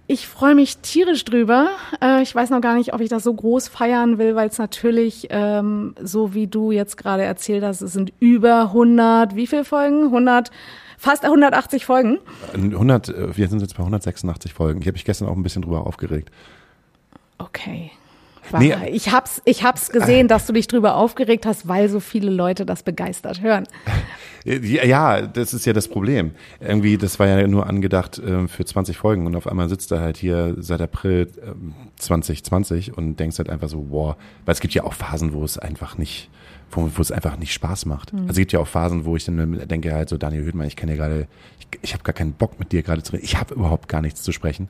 [0.08, 1.70] Ich freue mich tierisch drüber.
[2.02, 4.58] Äh, ich weiß noch gar nicht, ob ich das so groß feiern will, weil es
[4.58, 9.64] natürlich, ähm, so wie du jetzt gerade erzählt hast, es sind über 100, wie viele
[9.64, 10.06] Folgen?
[10.06, 10.52] 100,
[10.98, 12.20] fast 180 Folgen.
[12.54, 14.82] 100, äh, wir sind jetzt bei 186 Folgen.
[14.82, 16.30] Ich habe mich gestern auch ein bisschen drüber aufgeregt.
[17.38, 17.92] Okay.
[18.60, 18.76] Nee.
[18.90, 22.66] Ich hab's, ich hab's gesehen, dass du dich drüber aufgeregt hast, weil so viele Leute
[22.66, 23.66] das begeistert hören.
[24.44, 26.32] Ja, das ist ja das Problem.
[26.60, 30.02] Irgendwie, das war ja nur angedacht ähm, für 20 Folgen und auf einmal sitzt er
[30.02, 34.74] halt hier seit April ähm, 2020 und denkst halt einfach so, wow, weil es gibt
[34.74, 36.30] ja auch Phasen, wo es einfach nicht,
[36.72, 38.14] wo, wo es einfach nicht Spaß macht.
[38.14, 40.76] Also es gibt ja auch Phasen, wo ich dann denke halt so, Daniel Hödmann, ich
[40.76, 41.28] kann ja gerade,
[41.60, 44.02] ich, ich habe gar keinen Bock mit dir gerade zu reden, ich habe überhaupt gar
[44.02, 44.70] nichts zu sprechen.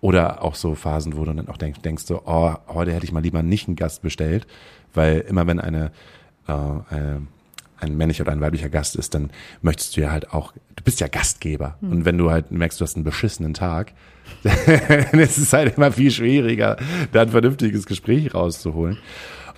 [0.00, 3.12] Oder auch so Phasen, wo du dann auch denkst, denkst so, oh, heute hätte ich
[3.12, 4.46] mal lieber nicht einen Gast bestellt,
[4.94, 5.90] weil immer wenn eine,
[6.46, 7.22] äh, eine
[7.78, 9.30] ein männlicher oder ein weiblicher Gast ist, dann
[9.60, 11.76] möchtest du ja halt auch, du bist ja Gastgeber.
[11.82, 13.92] Und wenn du halt merkst, du hast einen beschissenen Tag,
[14.42, 16.76] dann ist es halt immer viel schwieriger,
[17.12, 18.98] da ein vernünftiges Gespräch rauszuholen.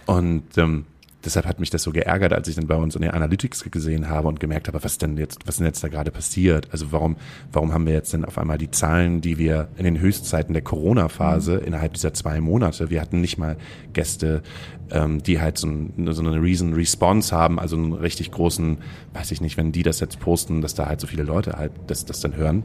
[0.07, 0.87] Und ähm,
[1.29, 4.09] deshalb hat mich das so geärgert, als ich dann bei uns in den Analytics gesehen
[4.09, 6.69] habe und gemerkt habe, was denn jetzt, was denn jetzt da gerade passiert?
[6.73, 7.17] Also warum,
[7.53, 10.63] warum haben wir jetzt denn auf einmal die Zahlen, die wir in den Höchstzeiten der
[10.63, 13.59] Corona-Phase innerhalb dieser zwei Monate, wir hatten nicht mal
[13.93, 14.43] Gäste,
[14.91, 18.79] ähm, die halt so, ein, so eine Reason Response haben, also einen richtig großen,
[19.13, 21.73] weiß ich nicht, wenn die das jetzt posten, dass da halt so viele Leute halt
[21.87, 22.65] das, das dann hören.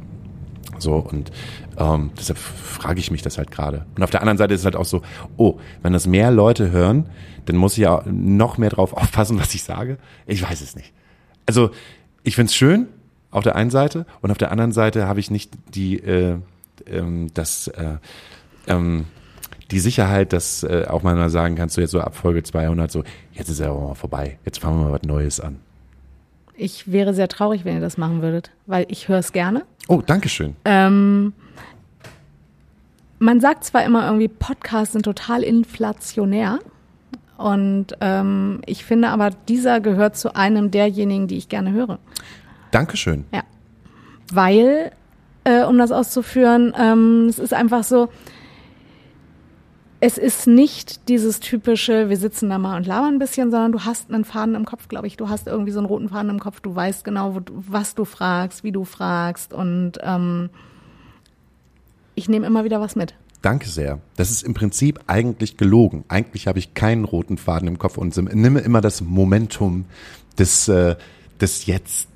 [0.79, 1.31] So, und
[1.77, 3.85] ähm, deshalb frage ich mich das halt gerade.
[3.95, 5.01] Und auf der anderen Seite ist es halt auch so,
[5.37, 7.09] oh, wenn das mehr Leute hören,
[7.45, 9.97] dann muss ich ja noch mehr drauf aufpassen, was ich sage.
[10.25, 10.93] Ich weiß es nicht.
[11.45, 11.71] Also,
[12.23, 12.87] ich find's schön
[13.31, 16.37] auf der einen Seite und auf der anderen Seite habe ich nicht die, äh,
[16.85, 17.97] ähm, das, äh,
[18.67, 19.05] ähm,
[19.71, 23.03] die Sicherheit, dass äh, auch mal sagen kannst, du jetzt so ab Folge 200 so,
[23.31, 25.59] jetzt ist er aber mal vorbei, jetzt fangen wir mal was Neues an.
[26.55, 29.63] Ich wäre sehr traurig, wenn ihr das machen würdet, weil ich höre es gerne.
[29.87, 30.55] Oh, danke schön.
[30.65, 31.33] Ähm,
[33.19, 36.59] man sagt zwar immer irgendwie, Podcasts sind total inflationär.
[37.37, 41.99] Und ähm, ich finde aber, dieser gehört zu einem derjenigen, die ich gerne höre.
[42.71, 43.25] Dankeschön.
[43.33, 43.43] Ja.
[44.31, 44.91] Weil,
[45.43, 48.09] äh, um das auszuführen, ähm, es ist einfach so,
[50.05, 53.85] es ist nicht dieses typische, wir sitzen da mal und labern ein bisschen, sondern du
[53.85, 55.15] hast einen Faden im Kopf, glaube ich.
[55.15, 56.59] Du hast irgendwie so einen roten Faden im Kopf.
[56.59, 59.53] Du weißt genau, du, was du fragst, wie du fragst.
[59.53, 60.49] Und ähm,
[62.15, 63.15] ich nehme immer wieder was mit.
[63.41, 63.99] Danke sehr.
[64.17, 66.03] Das ist im Prinzip eigentlich gelogen.
[66.09, 69.85] Eigentlich habe ich keinen roten Faden im Kopf und nimme immer das Momentum
[70.37, 70.97] des, äh,
[71.39, 72.09] des Jetzt,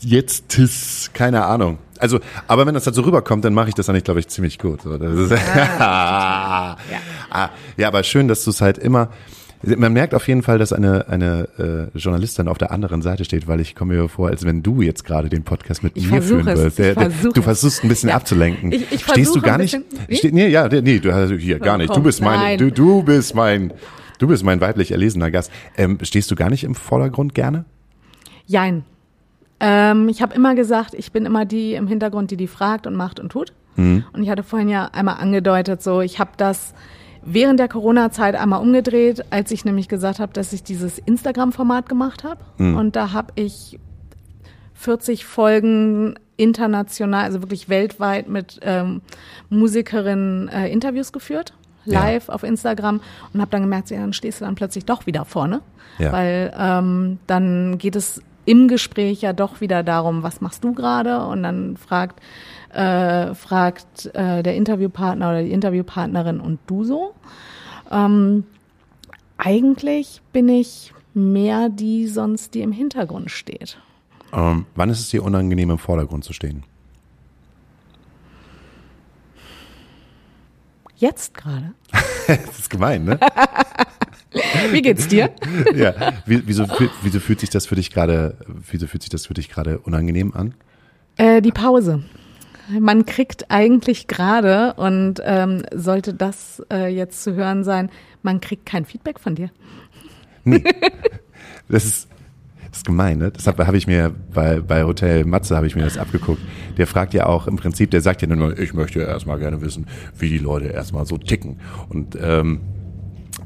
[0.00, 1.78] Jetztes, keine Ahnung.
[1.98, 4.58] Also, aber wenn das dann so rüberkommt, dann mache ich das eigentlich, glaube ich, ziemlich
[4.58, 4.84] gut.
[4.84, 6.98] Ah, ja.
[7.32, 9.08] Ah, ja, aber schön, dass du es halt immer,
[9.64, 13.46] man merkt auf jeden Fall, dass eine, eine äh, Journalistin auf der anderen Seite steht,
[13.46, 16.20] weil ich komme mir vor, als wenn du jetzt gerade den Podcast mit Ich mir
[16.20, 16.78] führen es, würdest.
[16.80, 18.16] ich Der- der- versuche Du versuchst ein bisschen Ja.
[18.16, 18.72] abzulenken.
[18.72, 19.78] Ich- ich Stehst du gar nicht?
[20.10, 21.94] Ste nee, ja, nee, du hast hier gar nicht.
[21.94, 23.72] Du bist mein, du, du bist mein,
[24.18, 25.52] du bist mein weiblich erlesener Gast.
[25.76, 27.64] Ähm, stehst du gar nicht im Vordergrund gerne?
[28.46, 28.84] Jein.
[29.60, 32.96] Ähm, ich habe immer gesagt, ich bin immer die im Hintergrund, die die fragt und
[32.96, 33.52] macht und tut.
[33.76, 36.74] Und ich hatte vorhin ja einmal angedeutet, so ich habe das
[37.24, 42.24] während der Corona-Zeit einmal umgedreht, als ich nämlich gesagt habe, dass ich dieses Instagram-Format gemacht
[42.24, 42.40] habe.
[42.58, 43.78] Und da habe ich
[44.74, 49.00] 40 Folgen international, also wirklich weltweit mit ähm,
[49.50, 51.52] Musikerinnen äh, Interviews geführt,
[51.84, 52.00] Ja.
[52.04, 53.00] live auf Instagram
[53.32, 55.60] und habe dann gemerkt, ja, dann stehst du dann plötzlich doch wieder vorne,
[55.98, 56.10] Ja.
[56.12, 61.24] weil ähm, dann geht es im Gespräch ja doch wieder darum, was machst du gerade
[61.26, 62.20] und dann fragt
[62.72, 67.14] äh, fragt äh, der Interviewpartner oder die Interviewpartnerin und du so.
[67.90, 68.44] Ähm,
[69.36, 73.78] eigentlich bin ich mehr die sonst, die im Hintergrund steht.
[74.32, 76.64] Ähm, wann ist es dir unangenehm, im Vordergrund zu stehen?
[80.96, 81.72] Jetzt gerade.
[82.28, 83.18] Das ist gemein, ne?
[84.70, 85.30] Wie geht's dir?
[85.74, 85.92] ja.
[86.24, 86.66] Wie, wieso,
[87.02, 90.32] wieso fühlt sich das für dich gerade, wieso fühlt sich das für dich gerade unangenehm
[90.32, 90.54] an?
[91.16, 92.04] Äh, die Pause.
[92.68, 97.90] Man kriegt eigentlich gerade, und ähm, sollte das äh, jetzt zu hören sein,
[98.22, 99.50] man kriegt kein Feedback von dir.
[101.68, 102.08] Das ist,
[102.68, 103.30] das ist gemein, ne?
[103.30, 106.42] Das habe hab ich mir bei, bei Hotel Matze habe ich mir das abgeguckt.
[106.76, 109.60] Der fragt ja auch im Prinzip, der sagt ja nur, ich möchte ja erstmal gerne
[109.62, 109.86] wissen,
[110.18, 111.60] wie die Leute erstmal so ticken.
[111.88, 112.60] Und ähm,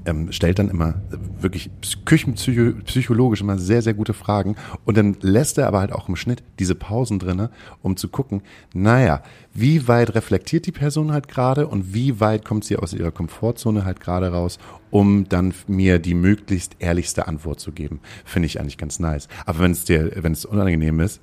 [0.07, 0.95] ähm, stellt dann immer
[1.41, 1.71] wirklich
[2.05, 4.57] küchenpsychologisch immer sehr, sehr gute Fragen.
[4.85, 7.51] Und dann lässt er aber halt auch im Schnitt diese Pausen drinne,
[7.83, 8.43] um zu gucken,
[8.73, 13.11] naja, wie weit reflektiert die Person halt gerade und wie weit kommt sie aus ihrer
[13.11, 14.59] Komfortzone halt gerade raus,
[14.91, 18.01] um dann mir die möglichst ehrlichste Antwort zu geben.
[18.25, 19.29] Finde ich eigentlich ganz nice.
[19.45, 21.21] Aber wenn es dir, wenn es unangenehm ist,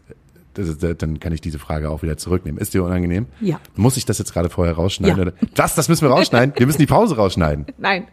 [0.58, 2.60] ist, dann kann ich diese Frage auch wieder zurücknehmen.
[2.60, 3.28] Ist dir unangenehm?
[3.42, 3.60] Ja.
[3.76, 5.18] Muss ich das jetzt gerade vorher rausschneiden?
[5.18, 5.22] Ja.
[5.24, 5.34] Oder?
[5.56, 6.54] Das, das müssen wir rausschneiden.
[6.58, 7.66] Wir müssen die Pause rausschneiden.
[7.78, 8.08] Nein.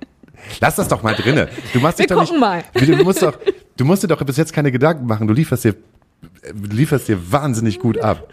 [0.61, 1.49] Lass das doch mal drinne.
[1.73, 2.65] Du machst dich Wir doch nicht, gucken mal.
[2.75, 3.39] Du musst doch,
[3.77, 5.27] du musst dir doch bis jetzt keine Gedanken machen.
[5.27, 5.75] Du lieferst dir,
[6.55, 8.29] du lieferst dir wahnsinnig gut ab.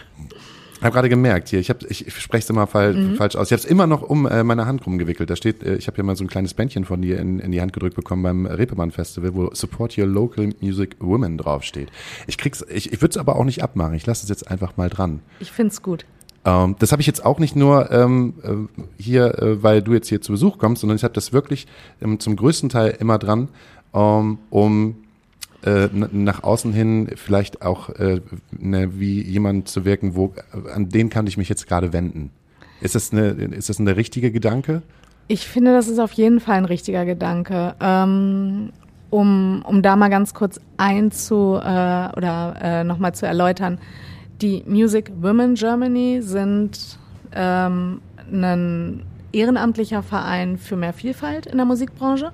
[0.80, 3.16] Ich habe gerade gemerkt hier, ich, hab, ich, ich spreche es immer fall, Mhm.
[3.16, 3.48] falsch aus.
[3.48, 5.28] Ich habe es immer noch um äh, meine Hand rumgewickelt.
[5.28, 7.52] Da steht, äh, ich habe hier mal so ein kleines Bändchen von dir in, in
[7.52, 11.90] die Hand gedrückt bekommen beim Reeperbahn Festival, wo Support Your Local Music Women draufsteht.
[12.28, 13.96] Ich krieg's, ich, ich würde es aber auch nicht abmachen.
[13.96, 15.22] Ich lasse es jetzt einfach mal dran.
[15.40, 16.06] Ich find's gut.
[16.48, 20.08] Ähm, das habe ich jetzt auch nicht nur ähm, äh, hier, äh, weil du jetzt
[20.08, 21.68] hier zu Besuch kommst, sondern ich habe das wirklich
[22.02, 23.50] ähm, zum größten Teil immer dran,
[23.94, 24.96] ähm, um
[25.64, 30.34] äh, nach außen hin vielleicht auch äh, ne, wie jemand zu wirken, wo
[30.74, 32.32] an den kann ich mich jetzt gerade wenden.
[32.80, 34.84] Ist das eine, ist das ein richtiger Gedanke?
[35.28, 37.76] Ich finde, das ist auf jeden Fall ein richtiger Gedanke.
[37.82, 38.70] Ähm,
[39.10, 43.80] um, um da mal ganz kurz einzu äh, oder äh, nochmal zu erläutern.
[44.42, 46.98] Die Music Women Germany sind
[47.34, 52.32] ähm, ein ehrenamtlicher Verein für mehr Vielfalt in der Musikbranche.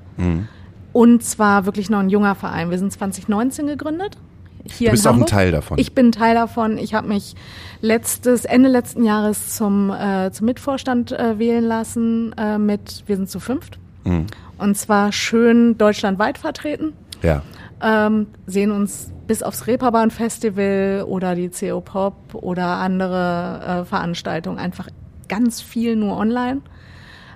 [0.91, 2.69] Und zwar wirklich noch ein junger Verein.
[2.69, 4.17] Wir sind 2019 gegründet.
[4.65, 5.25] Hier Du bist auch ein.
[5.25, 5.77] Teil davon.
[5.77, 6.77] Ich bin Teil davon.
[6.77, 7.35] Ich habe mich
[7.81, 12.33] letztes Ende letzten Jahres zum äh, zum Mitvorstand äh, wählen lassen.
[12.37, 14.25] Äh, mit wir sind zu fünft Mhm.
[14.57, 16.91] und zwar schön deutschlandweit vertreten.
[17.21, 17.41] Ja.
[17.81, 24.59] Ähm, sehen uns bis aufs Reeperbahn Festival oder die CO Pop oder andere äh, Veranstaltungen
[24.59, 24.89] einfach
[25.27, 26.61] ganz viel nur online.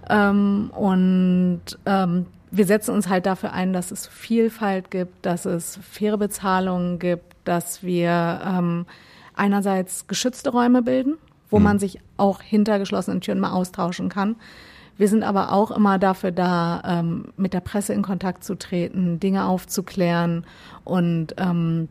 [0.07, 5.79] Ähm, und ähm, wir setzen uns halt dafür ein, dass es Vielfalt gibt, dass es
[5.81, 8.86] faire Bezahlungen gibt, dass wir ähm,
[9.33, 11.15] einerseits geschützte Räume bilden,
[11.49, 14.36] wo man sich auch hinter geschlossenen Türen mal austauschen kann.
[14.97, 19.19] Wir sind aber auch immer dafür da, ähm, mit der Presse in Kontakt zu treten,
[19.19, 20.45] Dinge aufzuklären
[20.83, 21.88] und ähm,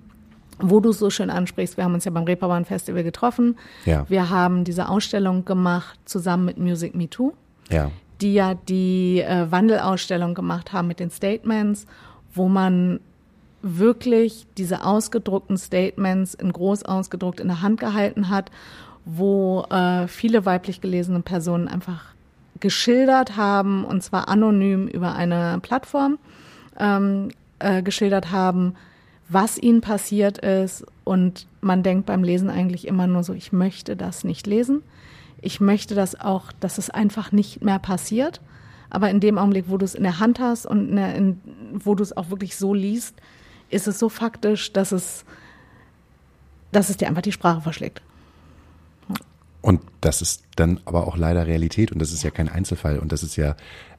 [0.59, 3.57] wo du es so schön ansprichst, wir haben uns ja beim Reeperbahn Festival getroffen.
[3.85, 4.07] Ja.
[4.09, 7.33] Wir haben diese Ausstellung gemacht zusammen mit Music Me Too,
[7.71, 7.91] Ja.
[8.23, 11.87] die ja die äh, Wandelausstellung gemacht haben mit den Statements,
[12.35, 13.01] wo man
[13.63, 18.51] wirklich diese ausgedruckten Statements in groß ausgedruckt in der Hand gehalten hat,
[19.05, 22.16] wo äh, viele weiblich gelesene Personen einfach
[22.61, 26.19] geschildert haben, und zwar anonym über eine Plattform,
[26.79, 28.75] ähm, äh, geschildert haben,
[29.29, 30.85] was ihnen passiert ist.
[31.05, 34.83] Und man denkt beim Lesen eigentlich immer nur so, ich möchte das nicht lesen.
[35.41, 38.41] Ich möchte das auch, dass es einfach nicht mehr passiert.
[38.89, 41.41] Aber in dem Augenblick, wo du es in der Hand hast und in der, in,
[41.73, 43.15] wo du es auch wirklich so liest,
[43.69, 45.25] ist es so faktisch, dass es,
[46.73, 48.01] dass es dir einfach die Sprache verschlägt.
[49.67, 53.11] Und das ist dann aber auch leider Realität und das ist ja kein Einzelfall und
[53.11, 53.57] das ist ja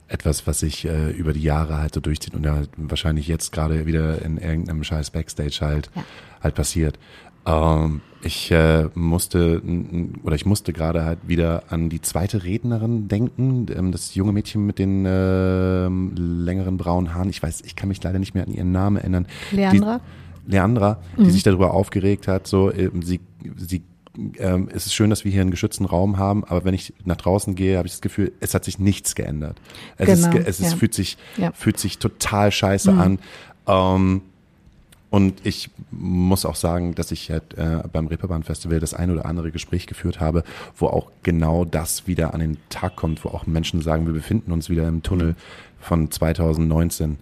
[0.08, 3.84] etwas, was sich äh, über die Jahre halt so durchzieht und ja wahrscheinlich jetzt gerade
[3.84, 6.04] wieder in irgendeinem scheiß Backstage halt Ja.
[6.42, 6.98] halt passiert.
[7.44, 9.60] Ähm, ich äh, musste
[10.22, 14.64] oder ich musste gerade halt wieder an die zweite Rednerin denken, ähm, das junge Mädchen
[14.64, 17.28] mit den ähm, längeren braunen Haaren.
[17.28, 19.26] Ich weiß, ich kann mich leider nicht mehr an ihren Namen erinnern.
[19.52, 20.00] Leandra?
[20.46, 23.20] Die, Leandra, die sich darüber aufgeregt hat, so ähm, sie
[23.58, 23.82] sie
[24.38, 27.16] ähm, es ist schön, dass wir hier einen geschützten Raum haben, aber wenn ich nach
[27.16, 29.60] draußen gehe, habe ich das Gefühl, es hat sich nichts geändert.
[29.96, 30.76] Es, ist, Genau, ge- es ist, ja.
[30.76, 31.52] fühlt sich Ja.
[31.52, 33.18] fühlt sich total scheiße an.
[33.66, 34.22] Ähm,
[35.10, 39.24] und ich muss auch sagen, dass ich halt, äh, beim Reeperbahn Festival das ein oder
[39.24, 40.44] andere Gespräch geführt habe,
[40.76, 44.52] wo auch genau das wieder an den Tag kommt, wo auch Menschen sagen, wir befinden
[44.52, 45.34] uns wieder im Tunnel
[45.80, 47.18] von 2019.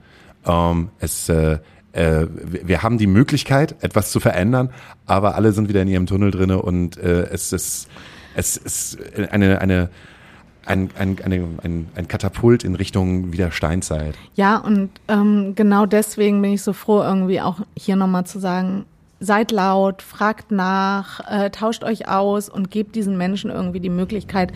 [0.46, 1.58] Ähm, es, äh,
[1.96, 4.70] äh, wir haben die Möglichkeit, etwas zu verändern,
[5.06, 7.88] aber alle sind wieder in ihrem Tunnel drinne und äh, es ist
[8.34, 8.98] es ist
[9.30, 9.88] eine eine
[10.66, 11.16] ein, ein,
[11.62, 14.16] ein, ein Katapult in Richtung wieder Steinzeit.
[14.34, 18.84] Ja, und ähm, genau deswegen bin ich so froh, irgendwie auch hier nochmal zu sagen,
[19.20, 24.52] seid laut, fragt nach, äh, tauscht euch aus und gebt diesen Menschen irgendwie die Möglichkeit,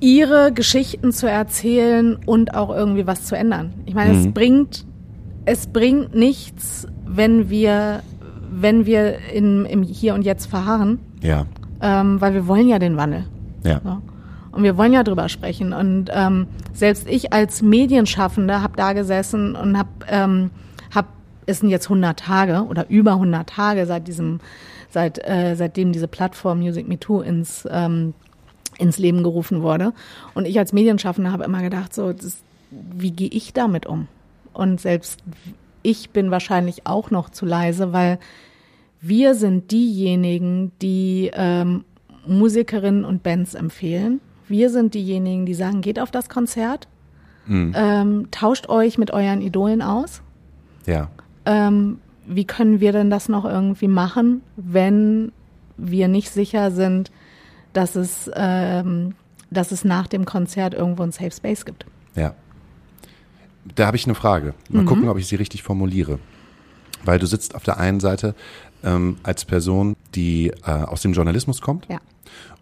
[0.00, 3.72] ihre Geschichten zu erzählen und auch irgendwie was zu ändern.
[3.86, 4.84] Ich meine, es bringt,
[5.46, 8.02] es bringt nichts, wenn wir,
[8.50, 11.46] wenn wir in, im Hier und Jetzt verharren, Ja,
[11.80, 13.24] ähm, weil wir wollen ja den Wandel.
[13.64, 13.80] ja.
[13.84, 14.02] Ja.
[14.52, 15.74] Und wir wollen ja drüber sprechen.
[15.74, 20.50] Und ähm, selbst ich als Medienschaffende habe da gesessen und habe, ähm,
[20.94, 21.08] hab,
[21.44, 24.40] es sind jetzt 100 Tage oder über 100 Tage seit diesem,
[24.88, 28.14] seit, äh, seitdem diese Plattform Music Me Too ins, ähm,
[28.78, 29.92] ins Leben gerufen wurde.
[30.32, 32.38] Und ich als Medienschaffende habe immer gedacht, so, das,
[32.70, 34.08] wie gehe ich damit um?
[34.56, 35.22] Und selbst
[35.82, 38.18] ich bin wahrscheinlich auch noch zu leise, weil
[39.00, 41.84] wir sind diejenigen, die ähm,
[42.26, 44.20] Musikerinnen und Bands empfehlen.
[44.48, 46.88] Wir sind diejenigen, die sagen, geht auf das Konzert,
[47.48, 50.22] ähm, tauscht euch mit euren Idolen aus.
[50.86, 51.08] Ja,
[51.44, 55.30] Ähm, wie können wir denn das noch irgendwie machen, wenn
[55.76, 57.12] wir nicht sicher sind,
[57.72, 59.14] dass es, ähm,
[59.50, 61.86] dass es nach dem Konzert irgendwo ein Safe Space gibt?
[62.16, 62.34] ja.
[63.74, 64.54] Da habe ich eine Frage.
[64.70, 64.86] Mal Mhm.
[64.86, 66.18] gucken, ob ich sie richtig formuliere.
[67.04, 68.34] Weil du sitzt auf der einen Seite
[68.82, 71.86] ähm, als Person, die äh, aus dem Journalismus kommt.
[71.90, 71.98] Ja.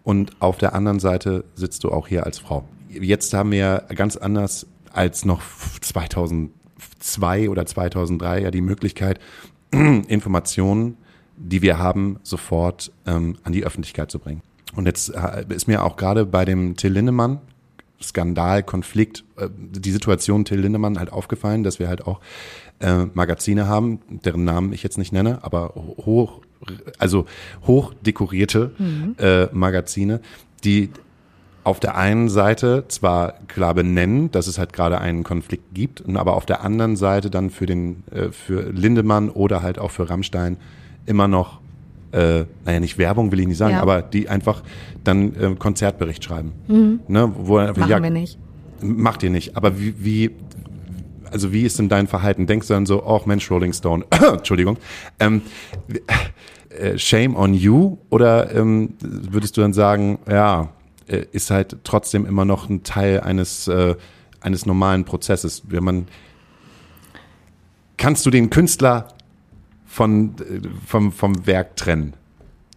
[0.03, 2.63] Und auf der anderen Seite sitzt du auch hier als Frau.
[2.89, 5.41] Jetzt haben wir ganz anders als noch
[5.81, 9.19] 2002 oder 2003 ja die Möglichkeit,
[9.71, 10.97] Informationen,
[11.37, 14.41] die wir haben, sofort ähm, an die Öffentlichkeit zu bringen.
[14.75, 17.39] Und jetzt äh, ist mir auch gerade bei dem Till Lindemann
[18.01, 22.19] Skandal, Konflikt, äh, die Situation Till Lindemann halt aufgefallen, dass wir halt auch
[22.79, 26.41] äh, Magazine haben, deren Namen ich jetzt nicht nenne, aber hoch,
[26.97, 27.25] also
[27.65, 28.71] hoch dekorierte
[29.17, 30.19] äh, Magazine,
[30.63, 30.89] die
[31.63, 36.35] auf der einen Seite zwar klar benennen, dass es halt gerade einen Konflikt gibt, aber
[36.35, 40.57] auf der anderen Seite dann für den äh, für Lindemann oder halt auch für Rammstein
[41.07, 41.59] immer noch
[42.11, 43.81] äh, naja, nicht Werbung will ich nicht sagen, Ja.
[43.81, 44.63] aber die einfach
[45.03, 46.53] dann äh, Konzertbericht schreiben.
[47.07, 48.37] Ne, wo Machen ja, wir nicht.
[48.81, 49.55] Macht ihr nicht.
[49.57, 50.31] Aber wie, wie,
[51.31, 52.47] also wie ist denn dein Verhalten?
[52.47, 54.77] Denkst du dann so, oh Mensch, Rolling Stone, Entschuldigung,
[55.19, 55.41] ähm,
[56.69, 57.97] äh, shame on you?
[58.09, 60.69] Oder ähm, würdest du dann sagen, ja,
[61.07, 63.95] äh, ist halt trotzdem immer noch ein Teil eines, äh,
[64.41, 65.63] eines normalen Prozesses?
[65.67, 66.07] Wenn man,
[67.97, 69.07] kannst du den Künstler
[69.95, 70.35] von,
[70.85, 72.13] vom, vom Werk trennen?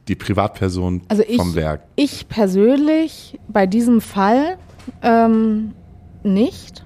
[0.07, 1.83] Die Privatperson Also ich, vom Werk?
[1.96, 4.57] ich persönlich bei diesem Fall
[5.02, 5.72] ähm,
[6.22, 6.85] nicht.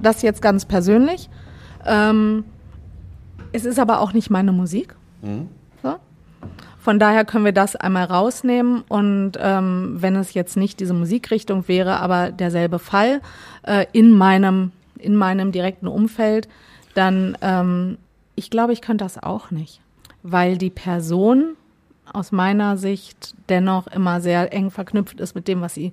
[0.00, 1.30] Das jetzt ganz persönlich.
[1.86, 2.44] Ähm,
[3.52, 4.94] es ist aber auch nicht meine Musik.
[5.82, 5.94] So.
[6.78, 11.68] Von daher können wir das einmal rausnehmen und ähm, wenn es jetzt nicht diese Musikrichtung
[11.68, 13.22] wäre, aber derselbe Fall
[13.62, 16.48] äh, in meinem in meinem direkten Umfeld,
[16.94, 17.98] dann ähm,
[18.36, 19.80] ich glaube, ich könnte das auch nicht,
[20.22, 21.56] weil die Person
[22.12, 25.92] aus meiner Sicht dennoch immer sehr eng verknüpft ist mit dem, was sie,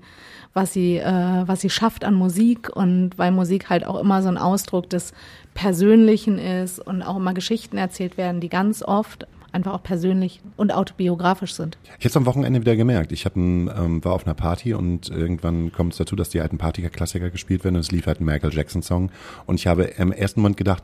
[0.54, 4.30] was sie, äh, was sie schafft an Musik und weil Musik halt auch immer so
[4.30, 5.14] ein Ausdruck des
[5.56, 10.74] Persönlichen ist und auch immer Geschichten erzählt werden, die ganz oft einfach auch persönlich und
[10.74, 11.78] autobiografisch sind.
[11.84, 13.12] Ich habe es am Wochenende wieder gemerkt.
[13.12, 16.58] Ich hab ähm, war auf einer Party und irgendwann kommt es dazu, dass die alten
[16.58, 19.12] Partyklassiker gespielt werden und es lief halt ein Michael Jackson Song
[19.46, 20.84] und ich habe im ersten Moment gedacht,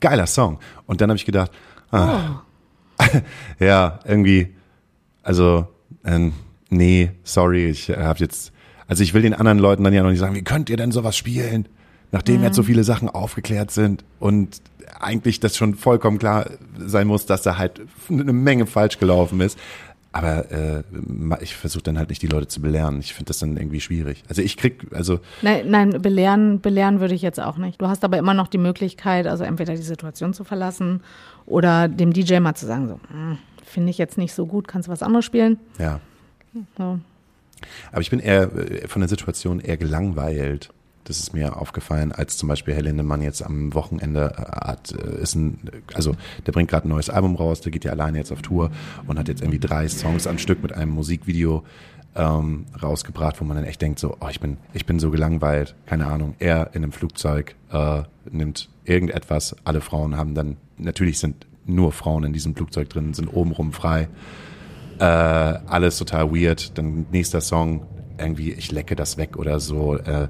[0.00, 1.50] geiler Song und dann habe ich gedacht,
[1.90, 2.42] ah,
[2.98, 3.04] oh.
[3.64, 4.54] ja, irgendwie
[5.22, 5.66] also,
[6.04, 6.32] ähm,
[6.70, 8.52] nee, sorry, ich habe jetzt,
[8.86, 10.92] also ich will den anderen Leuten dann ja noch nicht sagen, wie könnt ihr denn
[10.92, 11.68] sowas spielen,
[12.12, 12.44] nachdem mhm.
[12.44, 14.60] jetzt so viele Sachen aufgeklärt sind und
[14.98, 16.46] eigentlich das schon vollkommen klar
[16.78, 19.58] sein muss, dass da halt eine Menge falsch gelaufen ist.
[20.12, 20.82] Aber äh,
[21.40, 22.98] ich versuche dann halt nicht die Leute zu belehren.
[22.98, 24.24] Ich finde das dann irgendwie schwierig.
[24.28, 25.20] Also ich krieg, also.
[25.40, 27.80] Nein, nein, belehren, belehren würde ich jetzt auch nicht.
[27.80, 31.02] Du hast aber immer noch die Möglichkeit, also entweder die Situation zu verlassen
[31.46, 34.88] oder dem DJ mal zu sagen, so, hm, finde ich jetzt nicht so gut, kannst
[34.88, 35.58] du was anderes spielen?
[35.78, 36.00] Ja.
[36.76, 36.98] So.
[37.92, 40.70] Aber ich bin eher äh, von der Situation eher gelangweilt.
[41.10, 45.20] Das ist mir aufgefallen, als zum Beispiel Herr Lindemann jetzt am Wochenende äh, hat, äh,
[45.20, 45.58] ist ein,
[45.92, 46.14] also
[46.46, 48.70] der bringt gerade ein neues Album raus, der geht ja alleine jetzt auf Tour
[49.08, 51.64] und hat jetzt irgendwie drei Songs am Stück mit einem Musikvideo
[52.14, 55.74] ähm, rausgebracht, wo man dann echt denkt, so, oh, ich bin, ich bin so gelangweilt,
[55.84, 56.36] keine Ahnung.
[56.38, 62.22] Er in einem Flugzeug äh, nimmt irgendetwas, alle Frauen haben dann, natürlich sind nur Frauen
[62.22, 64.08] in diesem Flugzeug drin, sind obenrum frei.
[65.00, 66.78] Äh, alles total weird.
[66.78, 67.86] Dann nächster Song,
[68.20, 69.96] irgendwie, ich lecke das weg oder so.
[69.96, 70.28] Äh,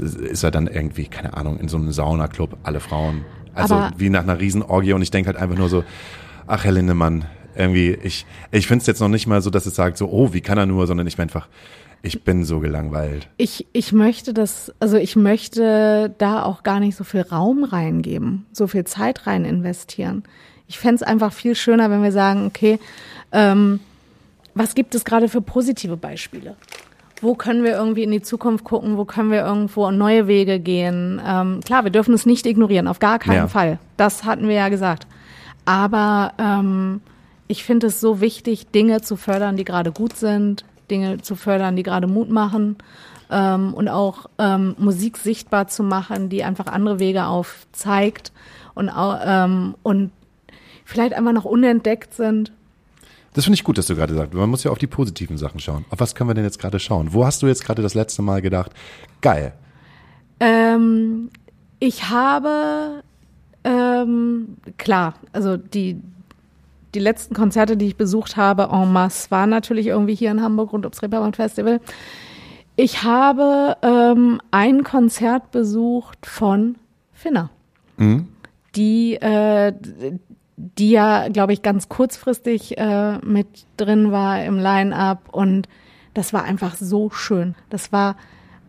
[0.00, 3.24] ist er dann irgendwie, keine Ahnung, in so einem Saunaclub, alle Frauen.
[3.54, 5.84] Also Aber wie nach einer Riesenorgie und ich denke halt einfach nur so,
[6.46, 9.74] ach Herr Lindemann, irgendwie, ich, ich finde es jetzt noch nicht mal so, dass es
[9.74, 11.48] sagt so, oh, wie kann er nur, sondern ich bin einfach,
[12.02, 13.28] ich bin so gelangweilt.
[13.36, 18.46] Ich, ich möchte das, also ich möchte da auch gar nicht so viel Raum reingeben,
[18.52, 20.24] so viel Zeit rein investieren.
[20.66, 22.78] Ich fände es einfach viel schöner, wenn wir sagen, okay,
[23.30, 23.80] ähm,
[24.54, 26.56] was gibt es gerade für positive Beispiele?
[27.22, 28.98] Wo können wir irgendwie in die Zukunft gucken?
[28.98, 31.20] Wo können wir irgendwo neue Wege gehen?
[31.24, 33.48] Ähm, klar, wir dürfen es nicht ignorieren, auf gar keinen ja.
[33.48, 33.78] Fall.
[33.96, 35.06] Das hatten wir ja gesagt.
[35.64, 37.00] Aber ähm,
[37.46, 41.76] ich finde es so wichtig, Dinge zu fördern, die gerade gut sind, Dinge zu fördern,
[41.76, 42.76] die gerade Mut machen
[43.30, 48.32] ähm, und auch ähm, Musik sichtbar zu machen, die einfach andere Wege aufzeigt
[48.74, 48.90] und,
[49.24, 50.10] ähm, und
[50.84, 52.52] vielleicht einfach noch unentdeckt sind.
[53.34, 54.34] Das finde ich gut, dass du gerade sagst.
[54.34, 55.84] Man muss ja auf die positiven Sachen schauen.
[55.90, 57.12] Auf was können wir denn jetzt gerade schauen?
[57.12, 58.72] Wo hast du jetzt gerade das letzte Mal gedacht,
[59.22, 59.54] geil?
[60.40, 61.30] Ähm,
[61.78, 63.02] ich habe,
[63.64, 66.00] ähm, klar, also die,
[66.94, 70.72] die letzten Konzerte, die ich besucht habe, en masse, waren natürlich irgendwie hier in Hamburg
[70.72, 71.80] rund ums Reeperbahn Festival.
[72.76, 76.76] Ich habe ähm, ein Konzert besucht von
[77.12, 77.50] Finna.
[77.96, 78.28] Mhm.
[78.74, 79.72] Die, äh,
[80.78, 85.68] die ja, glaube ich, ganz kurzfristig äh, mit drin war im Line-up und
[86.14, 87.54] das war einfach so schön.
[87.68, 88.16] Das war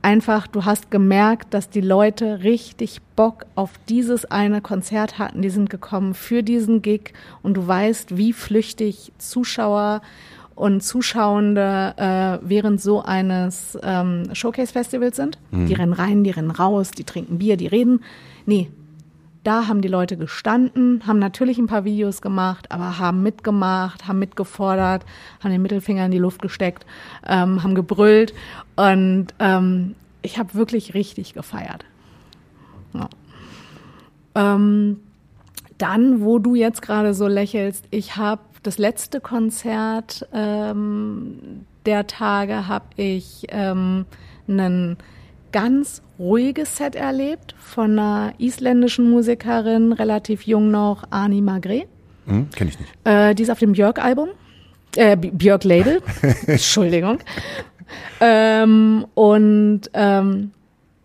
[0.02, 5.42] einfach, du hast gemerkt, dass die Leute richtig Bock auf dieses eine Konzert hatten.
[5.42, 10.02] Die sind gekommen für diesen Gig und du weißt, wie flüchtig Zuschauer
[10.56, 15.38] und Zuschauende äh, während so eines ähm, Showcase-Festivals sind.
[15.52, 15.66] Mhm.
[15.68, 18.04] Die rennen rein, die rennen raus, die trinken Bier, die reden.
[18.46, 18.70] Nee,
[19.44, 24.20] da haben die Leute gestanden, haben natürlich ein paar Videos gemacht, aber haben mitgemacht, haben
[24.20, 25.06] mitgefordert,
[25.44, 26.86] haben den Mittelfinger in die Luft gesteckt,
[27.28, 28.34] ähm, haben gebrüllt
[28.76, 31.86] und ähm, ich habe wirklich richtig gefeiert.
[32.94, 33.10] Ja.
[34.36, 35.00] Ähm,
[35.78, 42.68] dann, wo du jetzt gerade so lächelst, ich habe das letzte Konzert ähm, der Tage
[42.68, 44.06] habe ich ähm,
[44.48, 44.98] einen
[45.54, 51.86] ganz ruhiges Set erlebt von einer isländischen Musikerin, relativ jung noch, Ani Magre.
[52.26, 52.92] Hm, Kenne ich nicht.
[53.06, 54.30] Äh, die ist auf dem Björk-Album,
[54.98, 56.02] äh, Björk-Label,
[56.48, 57.20] Entschuldigung.
[58.20, 60.52] Ähm, und ähm,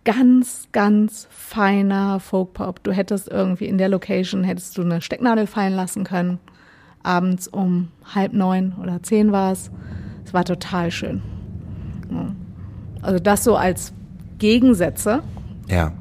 [0.04, 2.82] ganz, ganz feiner Folk-Pop.
[2.82, 6.38] Du hättest irgendwie in der Location, hättest du eine Stecknadel fallen lassen können.
[7.02, 9.70] Abends um halb neun oder zehn war es.
[10.24, 11.22] Es war total schön.
[12.10, 12.34] Ja.
[13.02, 13.92] Also das so als
[14.38, 15.22] Gegensätze.
[15.68, 15.92] Ja.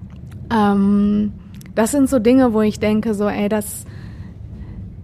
[0.52, 1.34] Ähm,
[1.76, 3.86] das sind so Dinge, wo ich denke, so, ey, das,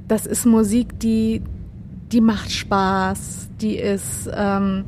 [0.08, 1.42] das ist Musik, die,
[2.12, 4.86] die macht Spaß, die ist ähm,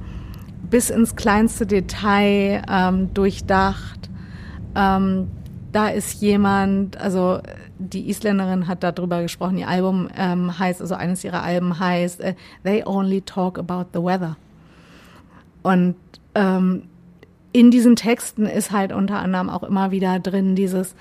[0.70, 4.10] bis ins kleinste Detail ähm, durchdacht.
[4.76, 5.28] Ähm,
[5.72, 7.40] da ist jemand, also
[7.78, 12.36] die Isländerin hat darüber gesprochen, ihr Album ähm, heißt, also eines ihrer Alben heißt äh,
[12.64, 14.38] They Only Talk About the Weather.
[15.64, 15.96] Und
[16.34, 16.84] ähm,
[17.56, 20.94] in diesen Texten ist halt unter anderem auch immer wieder drin dieses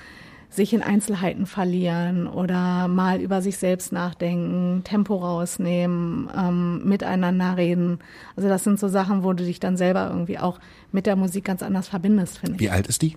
[0.50, 7.98] sich in Einzelheiten verlieren oder mal über sich selbst nachdenken, Tempo rausnehmen, ähm, miteinander reden.
[8.36, 10.61] Also das sind so Sachen, wo du dich dann selber irgendwie auch
[10.92, 12.61] mit der Musik ganz anders verbindest, finde ich.
[12.61, 13.16] Wie alt ist die?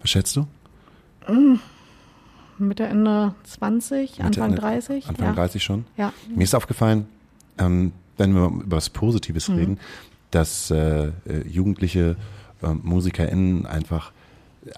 [0.00, 0.46] Was schätzt du?
[2.58, 5.08] Mitte Ende 20, Mitte, Anfang Ende- 30.
[5.08, 5.32] Anfang ja.
[5.32, 5.84] 30 schon?
[5.96, 6.12] Ja.
[6.32, 7.06] Mir ist aufgefallen,
[7.58, 9.56] ähm, wenn wir über was Positives Mhm.
[9.56, 9.78] reden,
[10.32, 11.12] dass äh, äh,
[11.46, 12.16] jugendliche
[12.62, 14.12] ähm, MusikerInnen einfach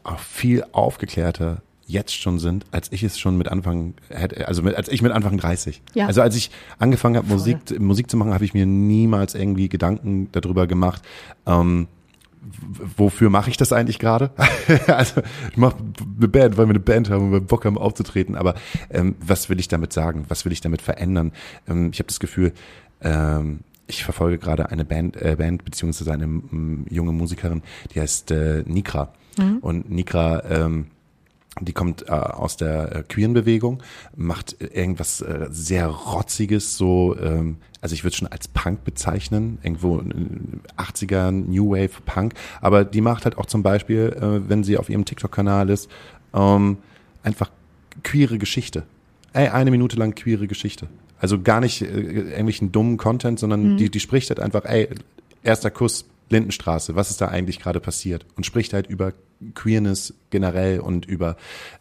[0.03, 4.75] auch viel aufgeklärter jetzt schon sind, als ich es schon mit Anfang hätte, also mit,
[4.75, 5.83] als ich mit Anfang 30.
[5.95, 6.07] Ja.
[6.07, 7.27] Also als ich angefangen habe.
[7.27, 11.03] Musik, Musik zu machen, habe ich mir niemals irgendwie Gedanken darüber gemacht,
[11.47, 11.89] ähm,
[12.97, 14.31] wofür mache ich das eigentlich gerade?
[14.87, 15.77] also ich mache
[16.19, 18.55] eine Band, weil wir eine Band haben und wir Bock haben aufzutreten, aber
[18.91, 20.25] ähm, was will ich damit sagen?
[20.29, 21.33] Was will ich damit verändern?
[21.69, 22.53] Ähm, ich habe das Gefühl,
[23.01, 26.43] ähm, ich verfolge gerade eine Band, äh, Band beziehungsweise eine
[26.89, 27.63] junge Musikerin,
[27.95, 29.13] die heißt äh, Nikra.
[29.61, 30.87] Und Nikra ähm,
[31.61, 33.83] die kommt äh, aus der äh, queeren Bewegung,
[34.17, 40.01] macht irgendwas äh, sehr rotziges, so, ähm, also ich würde schon als Punk bezeichnen, irgendwo
[40.01, 40.03] äh,
[40.77, 44.89] 80er New Wave Punk, aber die macht halt auch zum Beispiel, äh, wenn sie auf
[44.89, 45.89] ihrem TikTok-Kanal ist,
[46.33, 46.79] ähm,
[47.23, 47.51] einfach
[48.03, 48.85] queere Geschichte.
[49.33, 50.89] Ey, eine Minute lang queere Geschichte.
[51.25, 54.91] Also gar nicht äh, irgendwelchen dummen Content, sondern die, die spricht halt einfach, ey,
[55.43, 58.27] erster Kuss, Lindenstraße, was ist da eigentlich gerade passiert?
[58.37, 59.15] Und spricht halt über
[59.55, 61.39] Queerness generell und über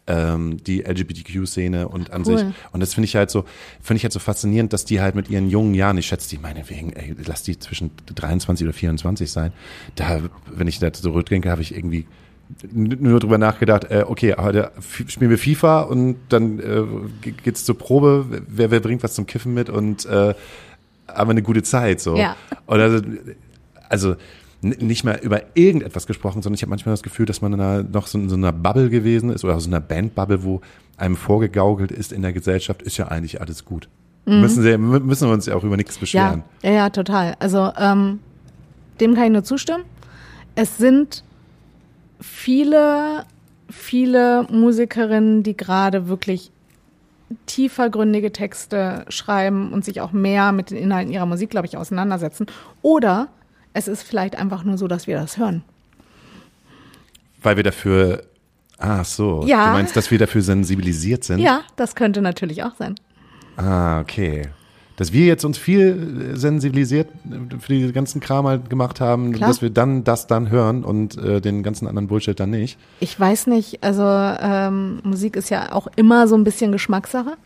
[0.07, 2.37] ähm, die LGBTQ-Szene und an Cool.
[2.37, 2.47] sich.
[2.71, 3.43] Und das finde ich halt so,
[3.81, 6.37] finde ich halt so faszinierend, dass die halt mit ihren jungen Jahren, ich schätze die
[6.37, 9.51] meinetwegen, ey, lass die zwischen 23 oder 24 sein.
[9.95, 10.21] Da,
[10.53, 12.05] wenn ich da zurückdenke, habe ich irgendwie
[12.71, 14.71] nur drüber nachgedacht, äh, okay, heute
[15.07, 16.83] spielen wir FIFA und dann äh,
[17.21, 20.33] ge- geht's zur Probe, wer, wer bringt was zum Kiffen mit und äh,
[21.07, 22.15] haben wir eine gute Zeit so.
[22.15, 22.35] Ja.
[22.65, 23.01] Und also,
[23.89, 24.15] also
[24.61, 28.07] nicht mal über irgendetwas gesprochen, sondern ich habe manchmal das Gefühl, dass man da noch
[28.07, 30.61] so in so einer Bubble gewesen ist oder so einer Bandbubble, wo
[30.95, 33.89] einem vorgegaukelt ist in der Gesellschaft, ist ja eigentlich alles gut.
[34.25, 36.43] Müssen, sie, mü- müssen wir uns ja auch über nichts Ja, beschweren.
[36.61, 37.35] ja, ja, total.
[37.39, 38.19] Also ähm,
[39.01, 39.83] dem kann ich nur zustimmen.
[40.55, 41.25] Es sind
[42.23, 43.25] viele,
[43.69, 46.51] viele Musikerinnen, die gerade wirklich
[47.45, 52.45] tiefergründige Texte schreiben und sich auch mehr mit den Inhalten ihrer Musik, glaube ich, auseinandersetzen.
[52.81, 53.27] Oder
[53.73, 55.63] es ist vielleicht einfach nur so, dass wir das hören.
[57.41, 58.23] Weil wir dafür,
[58.77, 59.65] ah so, Ja.
[59.67, 61.39] du meinst, dass wir dafür sensibilisiert sind?
[61.39, 62.95] Ja, das könnte natürlich auch sein.
[63.57, 64.49] Ah, okay.
[64.95, 67.09] Dass wir jetzt uns viel sensibilisiert
[67.59, 69.49] für die ganzen Kram halt gemacht haben, Klar.
[69.49, 72.77] dass wir dann das dann hören und äh, den ganzen anderen Bullshit dann nicht.
[72.99, 77.37] Ich weiß nicht, also ähm, Musik ist ja auch immer so ein bisschen Geschmackssache.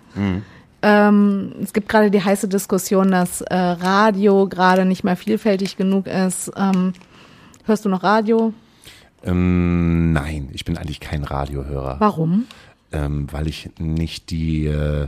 [0.82, 6.08] Ähm, es gibt gerade die heiße Diskussion, dass äh, Radio gerade nicht mehr vielfältig genug
[6.08, 6.52] ist.
[6.56, 6.94] Ähm,
[7.66, 8.54] hörst du noch Radio?
[9.24, 12.46] Ähm, nein, ich bin eigentlich kein Radiohörer, Warum?
[12.92, 15.08] ähm, weil ich nicht die, äh,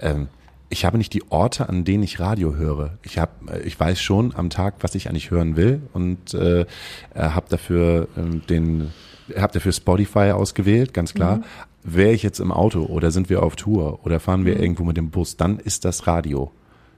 [0.00, 0.28] ähm,
[0.68, 2.98] ich habe nicht die Orte, an denen ich Radio höre.
[3.02, 6.60] Ich habe, äh, ich weiß schon am Tag, was ich eigentlich hören will und äh,
[6.60, 6.66] äh,
[7.14, 8.90] habe dafür ähm, den,
[9.36, 11.40] habe dafür Spotify ausgewählt, ganz klar.
[11.82, 14.96] Wäre ich jetzt im Auto oder sind wir auf Tour oder fahren wir irgendwo mit
[14.96, 16.50] dem Bus, dann ist das Radio.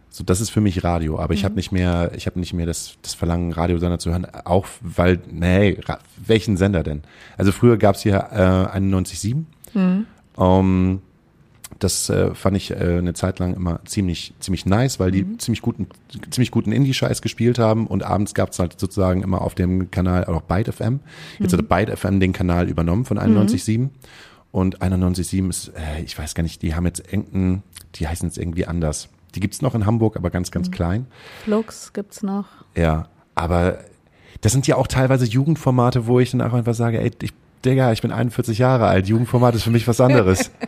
[0.09, 2.65] So, das ist für mich Radio, aber ich habe nicht mehr, ich habe nicht mehr
[2.65, 5.79] das, das Verlangen, Radiosender zu hören, auch weil, nee,
[6.25, 7.03] welchen Sender denn?
[7.37, 9.45] Also früher gab's hier äh, 91.7.
[10.39, 11.03] Ähm,
[11.79, 15.63] das äh, fand ich äh, eine Zeit lang immer ziemlich, ziemlich nice, weil die ziemlich
[15.63, 15.87] guten,
[16.31, 20.43] ziemlich guten Indie-Scheiß gespielt haben und abends gab's halt sozusagen immer auf dem Kanal auch
[20.43, 21.01] Byte FM.
[21.39, 23.91] Jetzt hat Byte FM den Kanal übernommen von 91.7
[24.51, 27.63] und 91.7 ist, äh, ich weiß gar nicht, die haben jetzt irgendeinen,
[27.95, 29.09] die heißen jetzt irgendwie anders.
[29.35, 31.07] Die gibt's noch in Hamburg, aber ganz, ganz klein.
[31.45, 32.47] Flux gibt's noch.
[32.75, 33.79] Ja, aber
[34.41, 37.33] das sind ja auch teilweise Jugendformate, wo ich dann auch einfach sage, ey, ich,
[37.65, 40.51] Digga, ich bin 41 Jahre alt, Jugendformat ist für mich was anderes.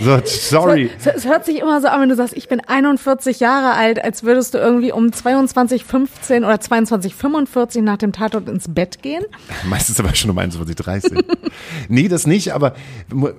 [0.00, 0.90] so, sorry.
[0.98, 4.02] Es, es hört sich immer so an, wenn du sagst, ich bin 41 Jahre alt,
[4.02, 9.24] als würdest du irgendwie um 22.15 oder 22.45 nach dem Tatort ins Bett gehen.
[9.64, 11.22] Meistens aber schon um 21.30
[11.88, 12.74] nee, das nicht, aber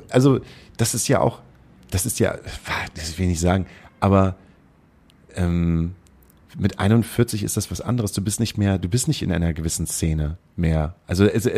[0.09, 0.39] also
[0.77, 1.39] das ist ja auch,
[1.91, 2.35] das ist ja,
[2.95, 3.65] das will ich nicht sagen,
[3.99, 4.35] aber
[5.35, 5.95] ähm,
[6.57, 8.11] mit 41 ist das was anderes.
[8.11, 10.95] Du bist nicht mehr, du bist nicht in einer gewissen Szene mehr.
[11.07, 11.49] Also, also,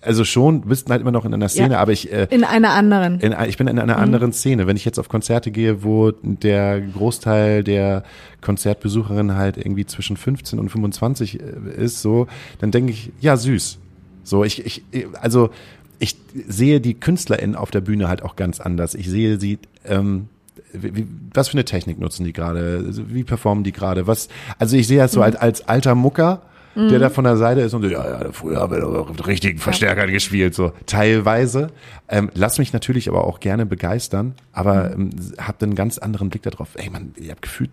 [0.00, 1.80] also schon, du bist halt immer noch in einer Szene, Ja.
[1.80, 3.20] aber ich, äh, In einer anderen.
[3.20, 4.66] in, ich bin in einer anderen Szene.
[4.66, 8.02] Wenn ich jetzt auf Konzerte gehe, wo der Großteil der
[8.40, 12.26] Konzertbesucherinnen halt irgendwie zwischen 15 und 25 ist, so,
[12.60, 13.78] dann denke ich, ja, süß.
[14.24, 14.82] So, ich, ich,
[15.20, 15.50] also,
[15.98, 16.16] ich
[16.48, 18.94] sehe die KünstlerInnen auf der Bühne halt auch ganz anders.
[18.94, 20.28] Ich sehe sie, ähm,
[20.72, 22.84] wie, was für eine Technik nutzen die gerade?
[23.08, 24.06] Wie performen die gerade?
[24.06, 24.28] Was?
[24.58, 25.24] Also ich sehe das so mhm.
[25.24, 26.42] als, als alter Mucker,
[26.76, 27.00] der mhm.
[27.00, 29.58] da von der Seite ist und so, ja, ja, früher haben wir doch mit richtigen
[29.58, 30.14] Verstärkern ja.
[30.14, 31.68] gespielt, so teilweise.
[32.08, 35.10] Ähm, lass mich natürlich aber auch gerne begeistern, aber mhm.
[35.10, 36.68] ähm, habt einen ganz anderen Blick darauf.
[36.76, 37.70] Ey, man, ihr habt gefühlt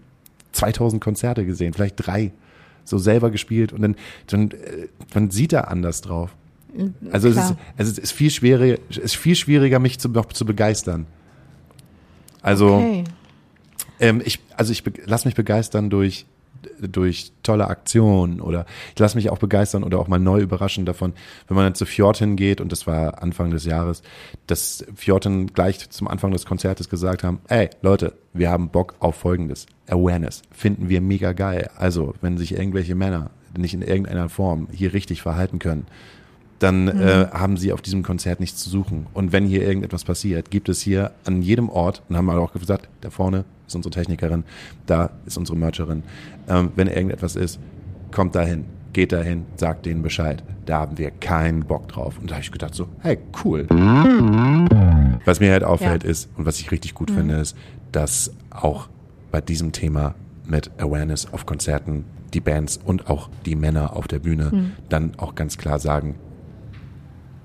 [0.53, 2.31] 2000 Konzerte gesehen, vielleicht drei,
[2.83, 3.95] so selber gespielt und dann,
[4.27, 6.35] dann äh, man sieht da anders drauf.
[7.11, 10.27] Also es ist, also es ist viel schwieriger, es ist viel schwieriger, mich zu, noch
[10.27, 11.07] zu begeistern.
[12.47, 13.03] Also okay.
[13.99, 16.25] ähm, ich, also ich lass mich begeistern durch
[16.79, 21.13] durch tolle Aktionen oder ich lasse mich auch begeistern oder auch mal neu überraschen davon,
[21.47, 24.01] wenn man dann zu Fjorten geht und das war Anfang des Jahres,
[24.47, 29.15] dass Fjorten gleich zum Anfang des Konzertes gesagt haben, ey Leute, wir haben Bock auf
[29.15, 31.69] Folgendes, Awareness, finden wir mega geil.
[31.75, 35.85] Also wenn sich irgendwelche Männer nicht in irgendeiner Form hier richtig verhalten können,
[36.59, 37.01] dann mhm.
[37.01, 39.07] äh, haben sie auf diesem Konzert nichts zu suchen.
[39.13, 42.53] Und wenn hier irgendetwas passiert, gibt es hier an jedem Ort, und haben wir auch
[42.53, 44.43] gesagt, da vorne ist unsere Technikerin,
[44.85, 46.03] da ist unsere Mercherin,
[46.47, 47.59] ähm, wenn irgendetwas ist,
[48.11, 50.43] kommt dahin, geht dahin, sagt denen Bescheid.
[50.65, 52.17] Da haben wir keinen Bock drauf.
[52.19, 53.67] Und da habe ich gedacht so, hey, cool.
[55.25, 56.09] Was mir halt auffällt ja.
[56.09, 57.15] ist, und was ich richtig gut mhm.
[57.15, 57.55] finde, ist,
[57.91, 58.89] dass auch
[59.31, 64.19] bei diesem Thema mit Awareness auf Konzerten die Bands und auch die Männer auf der
[64.19, 64.71] Bühne mhm.
[64.89, 66.15] dann auch ganz klar sagen,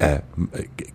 [0.03, 0.21] äh,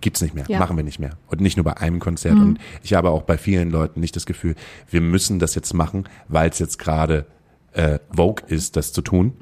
[0.00, 0.58] gibt's nicht mehr, ja.
[0.58, 1.12] machen wir nicht mehr.
[1.28, 2.34] Und nicht nur bei einem Konzert.
[2.34, 2.42] Mhm.
[2.42, 4.54] Und ich habe auch bei vielen Leuten nicht das Gefühl,
[4.90, 7.26] wir müssen das jetzt machen, weil es jetzt gerade
[7.72, 9.32] äh, Vogue ist, das zu tun,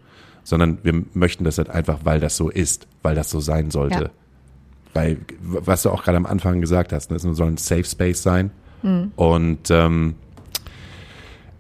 [0.45, 4.05] sondern wir möchten das halt einfach, weil das so ist, weil das so sein sollte.
[4.05, 4.11] Ja.
[4.95, 8.23] Weil, was du auch gerade am Anfang gesagt hast, ne, es soll ein Safe Space
[8.23, 8.51] sein.
[8.83, 9.13] Mhm.
[9.17, 10.15] Und ähm,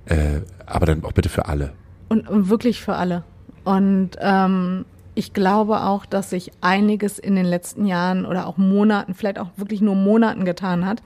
[0.06, 1.72] äh, aber dann auch bitte für alle.
[2.08, 3.24] Und, und wirklich für alle.
[3.64, 4.84] Und ähm,
[5.16, 9.48] ich glaube auch, dass sich einiges in den letzten Jahren oder auch Monaten, vielleicht auch
[9.56, 11.02] wirklich nur Monaten getan hat.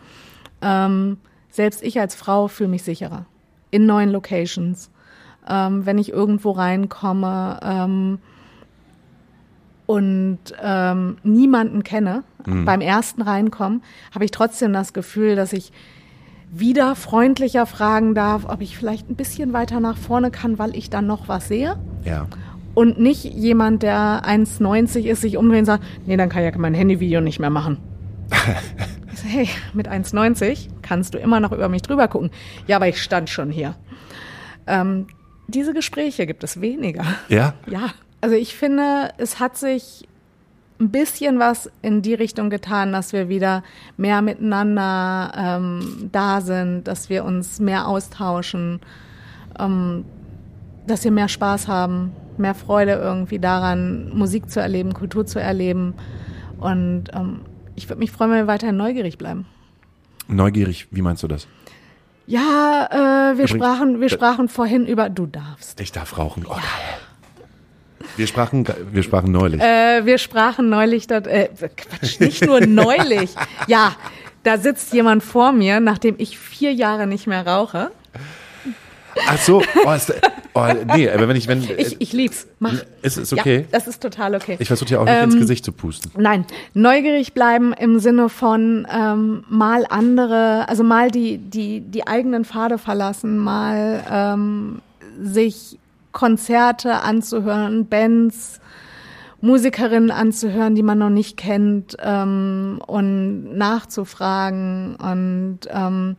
[0.60, 3.24] Ähm, selbst ich als Frau fühle mich sicherer
[3.70, 4.90] in neuen Locations.
[5.48, 8.18] Ähm, wenn ich irgendwo reinkomme ähm,
[9.86, 12.64] und ähm, niemanden kenne, mhm.
[12.64, 13.80] beim ersten Reinkommen,
[14.12, 15.72] habe ich trotzdem das Gefühl, dass ich
[16.52, 20.90] wieder freundlicher fragen darf, ob ich vielleicht ein bisschen weiter nach vorne kann, weil ich
[20.90, 21.78] dann noch was sehe.
[22.04, 22.26] Ja
[22.74, 26.58] und nicht jemand, der 1,90 ist, sich umdrehen und sagt, nee, dann kann ich ja
[26.58, 27.78] mein Handyvideo nicht mehr machen.
[29.12, 32.30] ich so, hey, mit 1,90 kannst du immer noch über mich drüber gucken.
[32.66, 33.74] Ja, aber ich stand schon hier.
[34.66, 35.06] Ähm,
[35.48, 37.04] diese Gespräche gibt es weniger.
[37.28, 37.54] Ja?
[37.66, 37.90] Ja.
[38.22, 40.06] Also ich finde, es hat sich
[40.78, 43.62] ein bisschen was in die Richtung getan, dass wir wieder
[43.96, 48.80] mehr miteinander ähm, da sind, dass wir uns mehr austauschen,
[49.58, 50.04] ähm,
[50.86, 55.94] dass wir mehr Spaß haben mehr Freude irgendwie daran, Musik zu erleben, Kultur zu erleben.
[56.58, 57.42] Und ähm,
[57.76, 59.46] ich würde mich freuen, wenn wir weiterhin neugierig bleiben.
[60.26, 61.46] Neugierig, wie meinst du das?
[62.26, 65.80] Ja, äh, wir Übrigens, sprachen, wir sprachen vorhin über du darfst.
[65.80, 66.44] Ich darf rauchen.
[66.48, 68.06] Oh, ja.
[68.16, 69.60] Wir sprachen, wir sprachen neulich.
[69.60, 73.34] Äh, wir sprachen neulich, dat, äh, Quatsch, nicht nur neulich.
[73.66, 73.94] Ja,
[74.42, 77.90] da sitzt jemand vor mir, nachdem ich vier Jahre nicht mehr rauche.
[79.26, 80.12] Ach so, oh, ist,
[80.54, 81.62] oh, nee, aber wenn ich, wenn.
[81.76, 82.46] Ich, ich lieb's.
[82.58, 82.74] Mach.
[83.02, 83.60] Ist es okay?
[83.60, 84.56] Ja, das ist total okay.
[84.58, 86.10] Ich versuche dir auch nicht ähm, ins Gesicht zu pusten.
[86.16, 86.44] Nein,
[86.74, 92.78] neugierig bleiben im Sinne von ähm, mal andere, also mal die, die, die eigenen Pfade
[92.78, 94.82] verlassen, mal ähm,
[95.20, 95.78] sich
[96.12, 98.60] Konzerte anzuhören, Bands,
[99.40, 106.16] Musikerinnen anzuhören, die man noch nicht kennt ähm, und nachzufragen und ähm,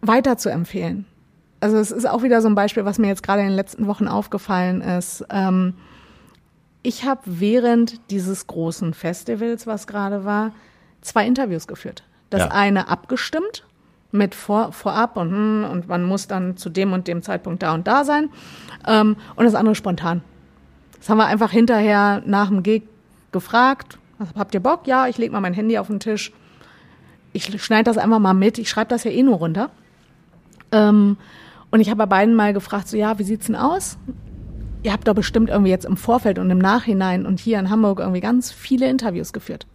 [0.00, 1.06] weiter zu empfehlen
[1.60, 3.86] also es ist auch wieder so ein Beispiel, was mir jetzt gerade in den letzten
[3.86, 5.24] Wochen aufgefallen ist.
[5.30, 5.74] Ähm,
[6.82, 10.52] ich habe während dieses großen Festivals, was gerade war,
[11.00, 12.04] zwei Interviews geführt.
[12.30, 12.48] Das ja.
[12.48, 13.64] eine abgestimmt
[14.10, 17.74] mit vor, vorab und, hm, und man muss dann zu dem und dem Zeitpunkt da
[17.74, 18.30] und da sein.
[18.86, 20.22] Ähm, und das andere spontan.
[20.98, 22.84] Das haben wir einfach hinterher nach dem Gig
[23.32, 23.98] gefragt.
[24.36, 24.86] Habt ihr Bock?
[24.86, 26.32] Ja, ich lege mal mein Handy auf den Tisch.
[27.32, 28.58] Ich schneide das einfach mal mit.
[28.58, 29.70] Ich schreibe das ja eh nur runter.
[30.72, 31.16] Ähm,
[31.70, 33.98] und ich habe bei beiden mal gefragt, so ja, wie sieht's denn aus?
[34.82, 37.98] Ihr habt doch bestimmt irgendwie jetzt im Vorfeld und im Nachhinein und hier in Hamburg
[38.00, 39.66] irgendwie ganz viele Interviews geführt.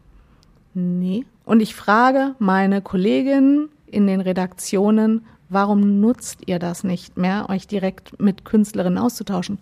[0.74, 1.26] Nee.
[1.46, 7.68] Und ich frage meine Kolleginnen in den Redaktionen, warum nutzt ihr das nicht mehr, euch
[7.68, 9.60] direkt mit Künstlerinnen auszutauschen?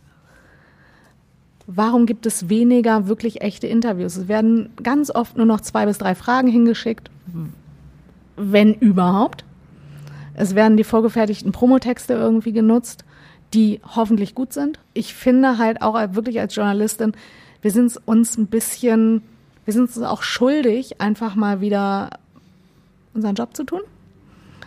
[1.68, 4.16] Warum gibt es weniger wirklich echte Interviews?
[4.16, 7.10] Es werden ganz oft nur noch zwei bis drei Fragen hingeschickt,
[8.36, 9.44] wenn überhaupt.
[10.42, 13.06] Es werden die vorgefertigten Promotexte irgendwie genutzt,
[13.54, 14.80] die hoffentlich gut sind.
[14.94, 17.14] Ich finde halt auch wirklich als Journalistin,
[17.62, 19.22] wir sind uns ein bisschen
[19.66, 22.10] wir sind uns auch schuldig, einfach mal wieder
[23.14, 23.82] unseren Job zu tun,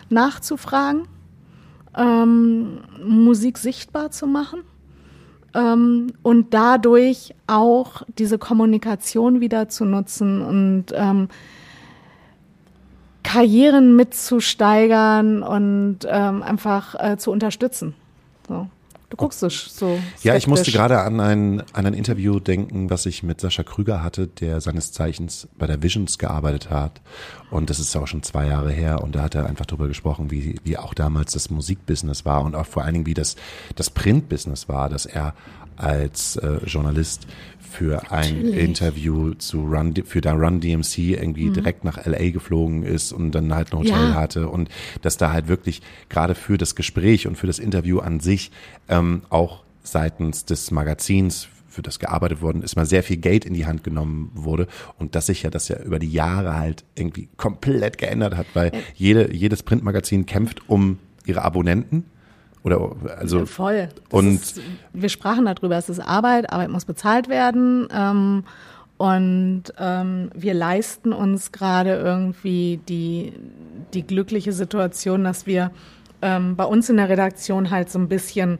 [0.09, 1.07] nachzufragen,
[1.97, 4.61] ähm, Musik sichtbar zu machen
[5.53, 11.27] ähm, und dadurch auch diese Kommunikation wieder zu nutzen und ähm,
[13.25, 17.95] Karrieren mitzusteigern und ähm, einfach äh, zu unterstützen.
[18.47, 18.67] So.
[19.09, 23.05] Du guckst so, so Ja, ich musste gerade an ein, an ein Interview denken, was
[23.05, 27.01] ich mit Sascha Krüger hatte, der seines Zeichens bei der Visions gearbeitet hat.
[27.51, 29.03] Und das ist auch schon zwei Jahre her.
[29.03, 32.55] Und da hat er einfach darüber gesprochen, wie, wie auch damals das Musikbusiness war und
[32.55, 33.35] auch vor allen Dingen, wie das,
[33.75, 35.33] das Printbusiness war, dass er
[35.77, 37.27] als äh, Journalist
[37.75, 38.63] für ein Natürlich.
[38.63, 41.53] Interview zu Run, für da Run DMC irgendwie mhm.
[41.53, 44.13] direkt nach LA geflogen ist und dann halt ein Hotel ja.
[44.13, 44.69] hatte und
[45.01, 48.51] dass da halt wirklich gerade für das Gespräch und für das Interview an sich
[48.87, 53.53] ähm, auch seitens des Magazins für das gearbeitet worden ist, mal sehr viel Geld in
[53.53, 54.67] die Hand genommen wurde
[54.97, 58.71] und dass sich ja das ja über die Jahre halt irgendwie komplett geändert hat, weil
[58.95, 62.05] jede, jedes Printmagazin kämpft um ihre Abonnenten
[62.65, 63.89] oder also voll.
[64.09, 64.61] Das und ist,
[64.91, 67.87] wir sprachen darüber, es ist Arbeit, Arbeit muss bezahlt werden.
[67.93, 68.43] Ähm,
[68.97, 73.33] und ähm, wir leisten uns gerade irgendwie die,
[73.93, 75.71] die glückliche Situation, dass wir
[76.21, 78.57] ähm, bei uns in der Redaktion halt so ein bisschen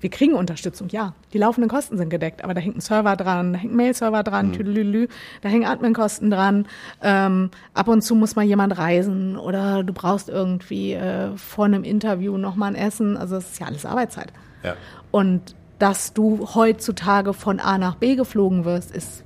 [0.00, 1.14] wir kriegen Unterstützung, ja.
[1.32, 4.22] Die laufenden Kosten sind gedeckt, aber da hängt ein Server dran, da hängt ein Mail-Server
[4.22, 4.52] dran, mhm.
[4.52, 5.08] tüdelülü,
[5.42, 6.66] da hängen Admin-Kosten dran.
[7.02, 11.84] Ähm, ab und zu muss mal jemand reisen oder du brauchst irgendwie äh, vor einem
[11.84, 13.16] Interview nochmal ein Essen.
[13.16, 14.32] Also das ist ja alles Arbeitszeit.
[14.62, 14.74] Ja.
[15.10, 19.24] Und dass du heutzutage von A nach B geflogen wirst, ist,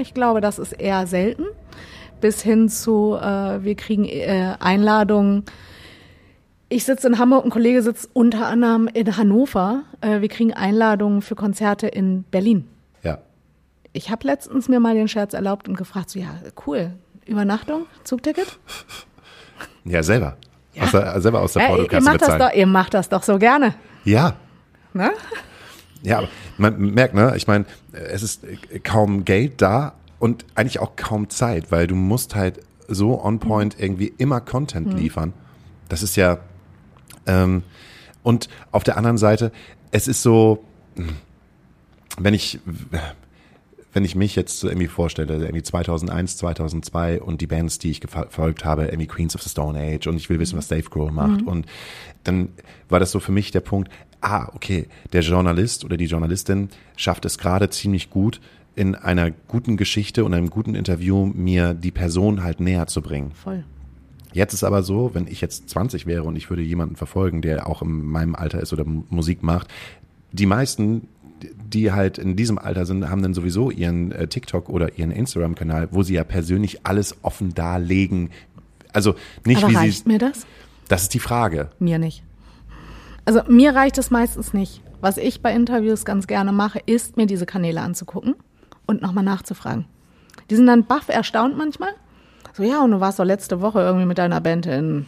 [0.00, 1.44] ich glaube, das ist eher selten.
[2.20, 5.44] Bis hin zu, äh, wir kriegen äh, Einladungen
[6.74, 9.84] ich sitze in Hamburg, ein Kollege sitzt unter anderem in Hannover.
[10.00, 12.66] Äh, wir kriegen Einladungen für Konzerte in Berlin.
[13.04, 13.18] Ja.
[13.92, 16.34] Ich habe letztens mir mal den Scherz erlaubt und gefragt, so ja,
[16.66, 16.90] cool,
[17.26, 18.58] Übernachtung, Zugticket?
[19.86, 20.38] Ja, selber.
[20.72, 20.84] Ja.
[20.84, 23.38] Aus der, selber aus der ja, ihr, macht das doch, ihr macht das doch so
[23.38, 23.74] gerne.
[24.04, 24.34] Ja.
[24.94, 25.10] Ne?
[26.02, 28.46] Ja, aber man merkt, ne, ich meine, es ist
[28.82, 33.76] kaum Geld da und eigentlich auch kaum Zeit, weil du musst halt so on point
[33.78, 34.96] irgendwie immer Content mhm.
[34.96, 35.32] liefern.
[35.90, 36.38] Das ist ja,
[37.26, 37.62] ähm,
[38.22, 39.52] und auf der anderen Seite,
[39.90, 40.64] es ist so,
[42.18, 42.58] wenn ich,
[43.92, 48.00] wenn ich mich jetzt so irgendwie vorstelle, irgendwie 2001, 2002 und die Bands, die ich
[48.06, 51.12] verfolgt habe, irgendwie Queens of the Stone Age und ich will wissen, was Dave Grohl
[51.12, 51.48] macht mhm.
[51.48, 51.66] und
[52.24, 52.48] dann
[52.88, 57.24] war das so für mich der Punkt, ah, okay, der Journalist oder die Journalistin schafft
[57.26, 58.40] es gerade ziemlich gut,
[58.74, 63.32] in einer guten Geschichte und einem guten Interview mir die Person halt näher zu bringen.
[63.32, 63.64] Voll.
[64.34, 67.68] Jetzt ist aber so, wenn ich jetzt 20 wäre und ich würde jemanden verfolgen, der
[67.68, 69.68] auch in meinem Alter ist oder Musik macht,
[70.32, 71.06] die meisten,
[71.72, 75.88] die halt in diesem Alter sind, haben dann sowieso ihren äh, TikTok oder ihren Instagram-Kanal,
[75.92, 78.30] wo sie ja persönlich alles offen darlegen.
[78.92, 79.14] Also
[79.46, 80.08] nicht aber wie reicht sie.
[80.10, 80.46] mir das?
[80.88, 81.70] Das ist die Frage.
[81.78, 82.24] Mir nicht.
[83.24, 84.82] Also mir reicht es meistens nicht.
[85.00, 88.34] Was ich bei Interviews ganz gerne mache, ist mir diese Kanäle anzugucken
[88.86, 89.84] und nochmal nachzufragen.
[90.50, 91.90] Die sind dann baff erstaunt manchmal
[92.54, 95.06] so, ja, und du warst doch letzte Woche irgendwie mit deiner Band in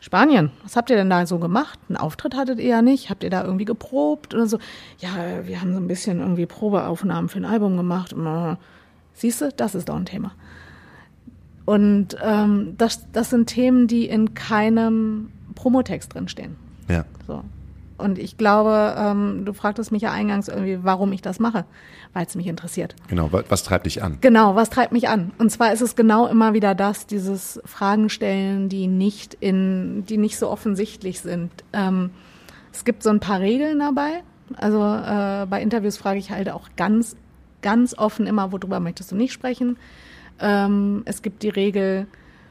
[0.00, 0.50] Spanien.
[0.64, 1.78] Was habt ihr denn da so gemacht?
[1.88, 3.08] Einen Auftritt hattet ihr ja nicht.
[3.08, 4.58] Habt ihr da irgendwie geprobt oder so?
[4.98, 8.14] Ja, wir haben so ein bisschen irgendwie Probeaufnahmen für ein Album gemacht.
[9.14, 10.32] Siehst du, das ist doch ein Thema.
[11.64, 16.56] Und ähm, das, das sind Themen, die in keinem Promotext drinstehen.
[16.88, 17.04] Ja.
[17.26, 17.42] So.
[17.96, 21.64] Und ich glaube, ähm, du fragtest mich ja eingangs irgendwie, warum ich das mache,
[22.12, 22.96] weil es mich interessiert.
[23.08, 24.18] Genau, was treibt dich an?
[24.20, 25.32] Genau, was treibt mich an?
[25.38, 30.16] Und zwar ist es genau immer wieder das, dieses Fragen stellen, die nicht in, die
[30.16, 31.50] nicht so offensichtlich sind.
[31.72, 32.10] Ähm,
[32.72, 34.22] es gibt so ein paar Regeln dabei.
[34.56, 37.16] Also äh, bei Interviews frage ich halt auch ganz,
[37.62, 39.78] ganz offen immer, worüber möchtest du nicht sprechen.
[40.40, 42.06] Ähm, es gibt die Regel,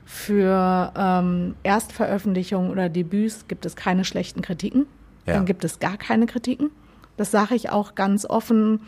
[0.05, 4.85] für ähm, Erstveröffentlichungen oder Debüts gibt es keine schlechten Kritiken.
[5.25, 5.33] Ja.
[5.35, 6.71] Dann gibt es gar keine Kritiken.
[7.17, 8.81] Das sage ich auch ganz offen.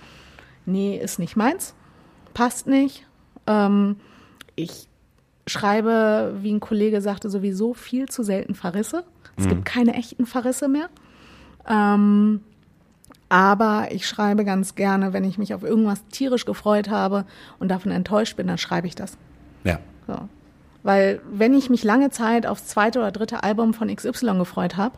[0.66, 1.76] Nee, ist nicht meins.
[2.34, 3.06] Passt nicht.
[3.48, 3.98] Ähm,
[4.56, 4.88] ich
[5.48, 9.04] schreibe, wie ein Kollege sagte, sowieso viel zu selten Verrisse.
[9.38, 9.50] Es mhm.
[9.50, 10.90] gibt keine echten Verrisse mehr.
[11.68, 12.42] Ähm,
[13.30, 17.26] aber ich schreibe ganz gerne, wenn ich mich auf irgendwas tierisch gefreut habe
[17.60, 19.18] und davon enttäuscht bin, dann schreibe ich das.
[19.64, 19.80] Ja.
[20.08, 20.30] So.
[20.84, 24.98] Weil wenn ich mich lange Zeit aufs zweite oder dritte Album von XY gefreut habe,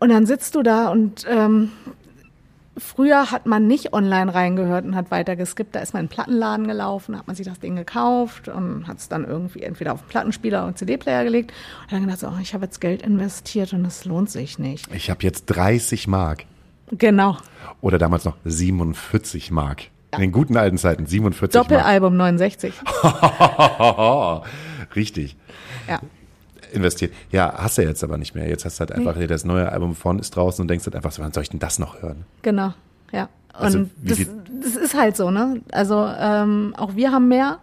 [0.00, 1.70] und dann sitzt du da und ähm,
[2.76, 5.74] früher hat man nicht online reingehört und hat weiter geskippt.
[5.74, 8.98] Da ist man in den Plattenladen gelaufen, hat man sich das Ding gekauft und hat
[8.98, 12.54] es dann irgendwie entweder auf den Plattenspieler oder CD-Player gelegt und dann gedacht, oh, ich
[12.54, 14.86] habe jetzt Geld investiert und es lohnt sich nicht.
[14.94, 16.44] Ich habe jetzt 30 Mark.
[16.90, 17.36] Genau.
[17.80, 19.84] Oder damals noch 47 Mark.
[20.14, 21.62] In den guten alten Zeiten, 47 Mal.
[21.62, 22.72] Doppelalbum 69.
[24.96, 25.36] Richtig.
[25.86, 26.00] Ja.
[26.72, 27.12] Investiert.
[27.30, 28.48] Ja, hast du jetzt aber nicht mehr.
[28.48, 31.12] Jetzt hast du halt einfach das neue Album von ist draußen und denkst halt einfach
[31.12, 32.24] so, wann soll ich denn das noch hören?
[32.42, 32.72] Genau,
[33.12, 33.28] ja.
[33.58, 34.18] Und Also, das,
[34.62, 35.60] das ist halt so, ne?
[35.72, 37.58] Also ähm, auch wir haben mehr,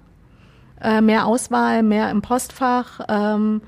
[0.82, 3.00] äh, mehr Auswahl, mehr im Postfach.
[3.08, 3.62] Ähm,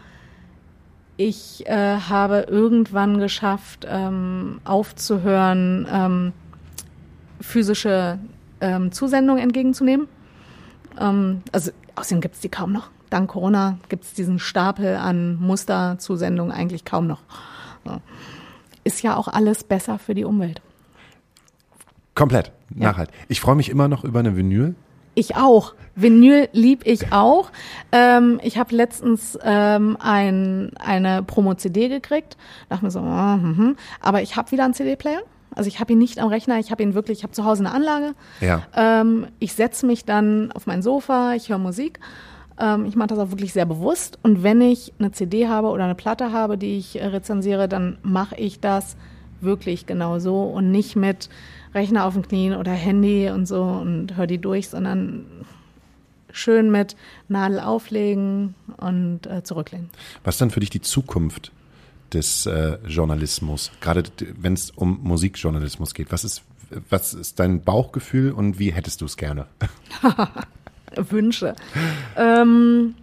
[1.15, 6.33] ich äh, habe irgendwann geschafft, ähm, aufzuhören, ähm,
[7.41, 8.19] physische
[8.61, 10.07] ähm, Zusendungen entgegenzunehmen.
[10.99, 12.89] Ähm, also außerdem gibt es die kaum noch.
[13.17, 17.21] Dank Corona gibt es diesen Stapel an Musterzusendungen eigentlich kaum noch.
[18.83, 20.61] Ist ja auch alles besser für die Umwelt.
[22.13, 22.51] Komplett.
[22.69, 23.09] Nachhalt.
[23.27, 24.75] Ich freue mich immer noch über eine Vinyl.
[25.15, 25.73] Ich auch.
[25.95, 27.49] Vinyl lieb ich auch.
[27.91, 32.37] Ähm, ich habe letztens ähm, ein, eine Promo-CD gekriegt.
[32.69, 33.77] Dachte mir so, mhm.
[33.99, 35.21] aber ich habe wieder einen CD-Player.
[35.55, 37.65] Also ich habe ihn nicht am Rechner, ich habe ihn wirklich, ich habe zu Hause
[37.65, 38.13] eine Anlage.
[38.41, 38.61] Ja.
[38.75, 41.99] Ähm, ich setze mich dann auf mein Sofa, ich höre Musik.
[42.59, 44.19] Ähm, ich mache das auch wirklich sehr bewusst.
[44.23, 47.97] Und wenn ich eine CD habe oder eine Platte habe, die ich äh, rezensiere, dann
[48.03, 48.97] mache ich das
[49.41, 51.29] wirklich genau so und nicht mit
[51.73, 55.25] Rechner auf den Knien oder Handy und so und höre die durch, sondern
[56.31, 56.95] schön mit
[57.27, 59.89] Nadel auflegen und äh, zurücklegen.
[60.23, 61.51] Was ist dann für dich die Zukunft
[62.13, 63.71] des äh, Journalismus?
[63.81, 64.03] Gerade
[64.39, 66.11] wenn es um Musikjournalismus geht.
[66.11, 66.43] Was ist,
[66.89, 69.45] was ist dein Bauchgefühl und wie hättest du es gerne?
[70.95, 71.55] Wünsche.
[72.15, 72.95] Ähm,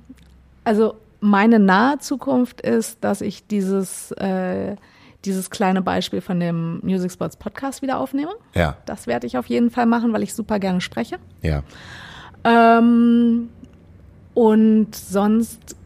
[0.65, 4.77] also meine nahe Zukunft ist, dass ich dieses, äh,
[5.25, 8.33] dieses kleine Beispiel von dem Music Spots Podcast wieder aufnehme.
[8.55, 11.17] Ja, Das werde ich auf jeden Fall machen, weil ich super gerne spreche.
[11.43, 11.63] ja.
[12.47, 13.49] Ähm,
[14.35, 15.77] und sonst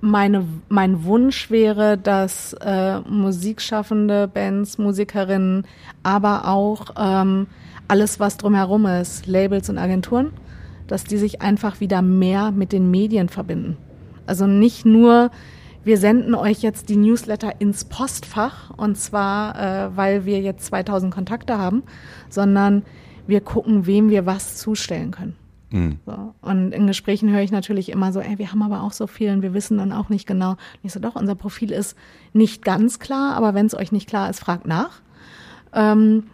[0.00, 5.64] meine, mein Wunsch wäre, dass äh, Musikschaffende, Bands, Musikerinnen,
[6.02, 7.46] aber auch ähm,
[7.86, 10.32] alles, was drumherum ist, Labels und Agenturen,
[10.88, 13.76] dass die sich einfach wieder mehr mit den Medien verbinden.
[14.26, 15.30] Also nicht nur,
[15.84, 21.14] wir senden euch jetzt die Newsletter ins Postfach und zwar, äh, weil wir jetzt 2000
[21.14, 21.84] Kontakte haben,
[22.28, 22.82] sondern
[23.26, 25.36] wir gucken, wem wir was zustellen können.
[26.06, 26.34] So.
[26.40, 29.30] Und in Gesprächen höre ich natürlich immer so, ey, wir haben aber auch so viel
[29.30, 30.52] und wir wissen dann auch nicht genau.
[30.52, 31.96] Und ich so, doch, unser Profil ist
[32.32, 35.02] nicht ganz klar, aber wenn es euch nicht klar ist, fragt nach.
[35.74, 36.24] Ähm,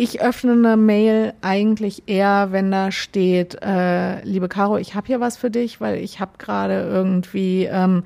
[0.00, 5.20] ich öffne eine Mail eigentlich eher, wenn da steht, äh, liebe Caro, ich habe hier
[5.20, 8.04] was für dich, weil ich habe gerade irgendwie ähm,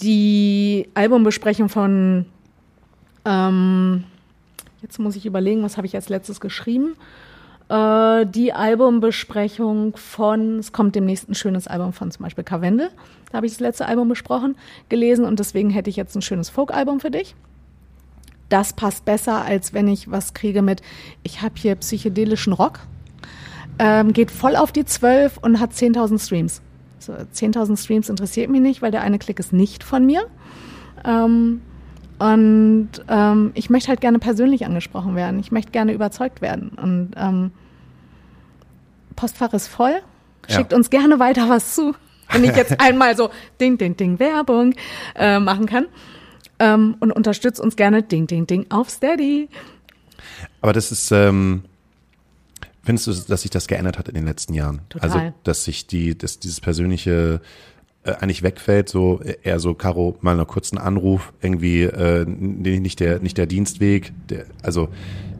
[0.00, 2.24] die Albumbesprechung von,
[3.24, 4.04] ähm,
[4.80, 6.94] jetzt muss ich überlegen, was habe ich als letztes geschrieben?
[7.68, 12.90] Äh, die Albumbesprechung von, es kommt demnächst ein schönes Album von zum Beispiel Carvendel.
[13.32, 14.54] Da habe ich das letzte Album besprochen,
[14.88, 17.34] gelesen und deswegen hätte ich jetzt ein schönes Folk-Album für dich.
[18.48, 20.82] Das passt besser, als wenn ich was kriege mit,
[21.22, 22.80] ich habe hier psychedelischen Rock,
[23.78, 26.62] ähm, geht voll auf die 12 und hat 10.000 Streams.
[26.98, 30.26] So, 10.000 Streams interessiert mich nicht, weil der eine Klick ist nicht von mir.
[31.04, 31.60] Ähm,
[32.18, 35.38] und ähm, ich möchte halt gerne persönlich angesprochen werden.
[35.38, 36.70] Ich möchte gerne überzeugt werden.
[36.70, 37.52] Und ähm,
[39.14, 40.00] Postfach ist voll.
[40.48, 40.56] Ja.
[40.56, 41.94] Schickt uns gerne weiter was zu.
[42.30, 43.30] Wenn ich jetzt einmal so
[43.60, 44.74] Ding, Ding, Ding Werbung
[45.14, 45.86] äh, machen kann.
[46.58, 49.48] Ähm, und unterstützt uns gerne Ding, Ding, Ding auf Steady.
[50.60, 51.62] Aber das ist, ähm,
[52.82, 54.80] findest du, dass sich das geändert hat in den letzten Jahren?
[54.88, 55.10] Total.
[55.10, 57.40] Also, dass sich die, dass dieses persönliche
[58.04, 63.00] äh, eigentlich wegfällt, so äh, eher so, Caro, mal einen kurzen Anruf, irgendwie äh, nicht
[63.00, 64.88] der, nicht der Dienstweg, der, also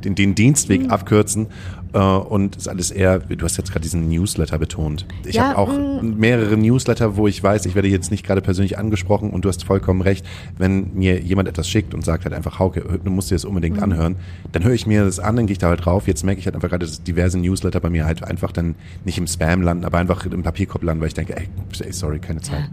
[0.04, 0.90] den, den Dienstweg Mhm.
[0.90, 1.46] abkürzen
[1.92, 5.06] äh, und ist alles eher, du hast jetzt gerade diesen Newsletter betont.
[5.24, 5.68] Ich Ja, habe auch
[6.02, 6.18] mm.
[6.18, 9.64] mehrere Newsletter, wo ich weiß, ich werde jetzt nicht gerade persönlich angesprochen und du hast
[9.64, 10.26] vollkommen recht,
[10.58, 13.78] wenn mir jemand etwas schickt und sagt halt einfach, Hauke, du musst dir das unbedingt
[13.78, 13.82] Mhm.
[13.84, 14.16] anhören,
[14.52, 16.06] dann höre ich mir das an, dann gehe ich da halt drauf.
[16.06, 18.74] Jetzt merke ich halt einfach gerade, dass diverse Newsletter bei mir halt einfach dann
[19.06, 21.48] nicht im Spam landen, aber einfach im Papierkorb landen, weil ich denke, ey
[21.92, 22.68] sorry, keine Zeit.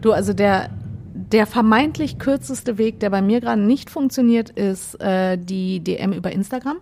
[0.00, 0.70] Du, also der,
[1.14, 6.32] der vermeintlich kürzeste Weg, der bei mir gerade nicht funktioniert, ist äh, die DM über
[6.32, 6.78] Instagram.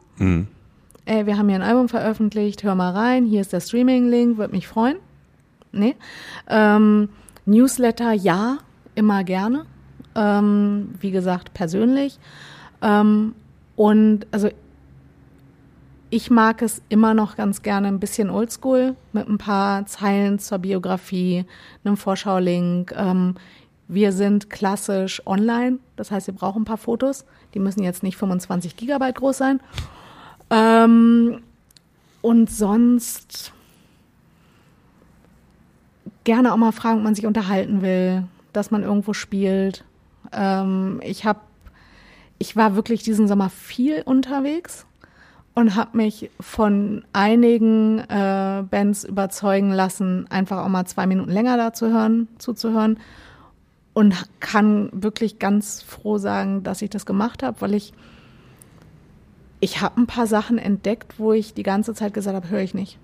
[1.04, 4.54] Ey, wir haben hier ein Album veröffentlicht, hör mal rein, hier ist der Streaming-Link, würde
[4.54, 4.96] mich freuen.
[5.72, 5.96] Nee.
[6.48, 7.08] Ähm,
[7.46, 8.58] Newsletter, ja,
[8.94, 9.64] immer gerne.
[10.14, 12.18] Ähm, wie gesagt, persönlich.
[12.82, 13.34] Ähm,
[13.76, 14.50] und also
[16.10, 20.58] ich mag es immer noch ganz gerne ein bisschen oldschool mit ein paar Zeilen zur
[20.58, 21.44] Biografie,
[21.84, 22.94] einem Vorschau-Link.
[22.96, 23.34] Ähm,
[23.88, 27.24] wir sind klassisch online, das heißt, wir brauchen ein paar Fotos.
[27.54, 29.60] Die müssen jetzt nicht 25 Gigabyte groß sein.
[30.50, 31.42] Ähm,
[32.20, 33.52] und sonst
[36.24, 39.84] gerne auch mal fragen, ob man sich unterhalten will, dass man irgendwo spielt.
[40.32, 41.40] Ähm, ich habe,
[42.38, 44.84] ich war wirklich diesen Sommer viel unterwegs
[45.54, 51.56] und habe mich von einigen äh, Bands überzeugen lassen, einfach auch mal zwei Minuten länger
[51.56, 52.98] da zu hören, zuzuhören.
[53.98, 57.92] Und kann wirklich ganz froh sagen, dass ich das gemacht habe, weil ich,
[59.58, 62.74] ich habe ein paar Sachen entdeckt, wo ich die ganze Zeit gesagt habe, höre ich
[62.74, 62.96] nicht.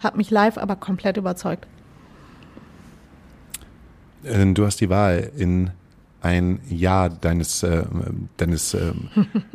[0.00, 1.66] Hat mich live aber komplett überzeugt.
[4.22, 5.70] Äh, du hast die Wahl, in
[6.20, 7.86] ein Jahr deines, äh,
[8.36, 8.92] deines äh,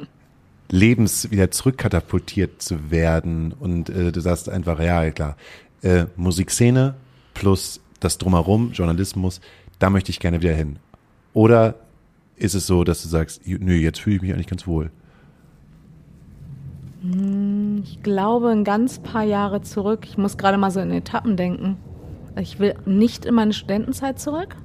[0.71, 3.53] Lebens wieder zurückkatapultiert zu werden.
[3.53, 5.37] Und äh, du sagst einfach, ja, klar,
[5.83, 6.95] äh, Musikszene
[7.35, 9.39] plus das Drumherum, Journalismus,
[9.79, 10.77] da möchte ich gerne wieder hin.
[11.33, 11.75] Oder
[12.35, 14.91] ist es so, dass du sagst, nö, jetzt fühle ich mich eigentlich ganz wohl?
[17.01, 20.05] Hm, ich glaube, ein ganz paar Jahre zurück.
[20.05, 21.77] Ich muss gerade mal so in Etappen denken.
[22.39, 24.55] Ich will nicht in meine Studentenzeit zurück.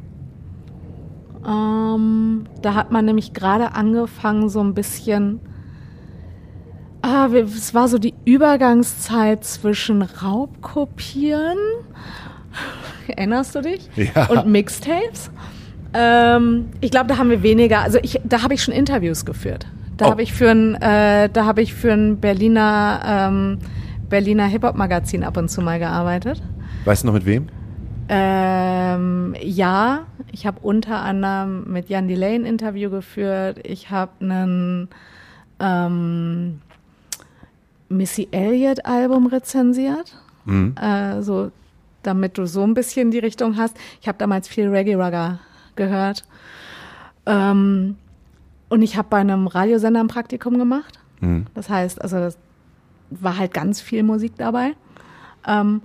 [1.47, 5.41] Ähm, da hat man nämlich gerade angefangen, so ein bisschen.
[7.03, 11.59] Ah, es war so die Übergangszeit zwischen Raubkopieren.
[13.09, 13.89] Erinnerst du dich?
[13.97, 14.27] Ja.
[14.27, 15.31] Und Mixtapes.
[15.95, 17.81] Ähm, ich glaube, da haben wir weniger.
[17.81, 19.67] Also ich, da habe ich schon Interviews geführt.
[19.97, 20.11] Da Oh.
[20.11, 23.59] habe ich für ein, äh, da habe ich für ein Berliner ähm,
[24.09, 26.41] Berliner Hip Hop Magazin ab und zu mal gearbeitet.
[26.85, 27.49] Weißt du noch mit wem?
[28.11, 33.59] Ähm, ja, ich habe unter anderem mit Jan Delay ein Interview geführt.
[33.65, 34.89] Ich habe einen
[35.61, 36.61] ähm,
[37.89, 40.17] Missy Elliott Album rezensiert.
[40.45, 40.75] Mhm.
[40.81, 41.51] Äh, so,
[42.03, 43.77] damit du so ein bisschen die Richtung hast.
[44.01, 45.41] Ich habe damals viel Reggae Rugger
[45.77, 46.25] gehört.
[47.27, 47.97] Ähm,
[48.69, 50.99] und ich habe bei einem Radiosender ein Praktikum gemacht.
[51.21, 51.47] Mhm.
[51.55, 52.39] Das heißt, also das
[53.11, 54.75] war halt ganz viel Musik dabei.
[55.47, 55.83] Ähm,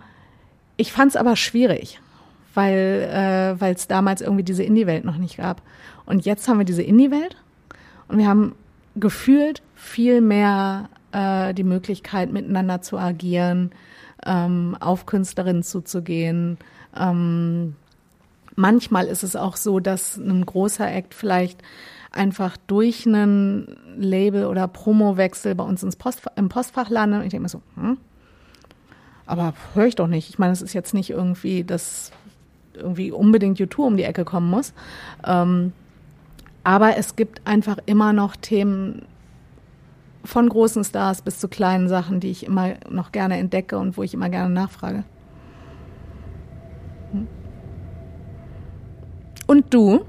[0.77, 2.01] ich fand es aber schwierig,
[2.53, 5.61] weil äh, es damals irgendwie diese Indie-Welt noch nicht gab.
[6.05, 7.37] Und jetzt haben wir diese Indie-Welt
[8.07, 8.55] und wir haben
[8.95, 13.71] gefühlt viel mehr äh, die Möglichkeit, miteinander zu agieren,
[14.25, 16.57] ähm, auf Künstlerinnen zuzugehen.
[16.95, 17.75] Ähm,
[18.55, 21.61] manchmal ist es auch so, dass ein großer Act vielleicht
[22.11, 27.19] einfach durch einen Label- oder Promowechsel bei uns ins Post, im Postfach landet.
[27.19, 27.97] Und ich denke mir so, hm?
[29.25, 30.29] aber höre ich doch nicht.
[30.29, 32.11] Ich meine, es ist jetzt nicht irgendwie, dass
[32.75, 34.73] irgendwie unbedingt YouTube um die Ecke kommen muss.
[35.25, 35.73] Ähm,
[36.63, 39.03] aber es gibt einfach immer noch Themen
[40.23, 44.03] von großen Stars bis zu kleinen Sachen, die ich immer noch gerne entdecke und wo
[44.03, 45.03] ich immer gerne nachfrage.
[47.11, 47.27] Hm.
[49.47, 50.05] Und du?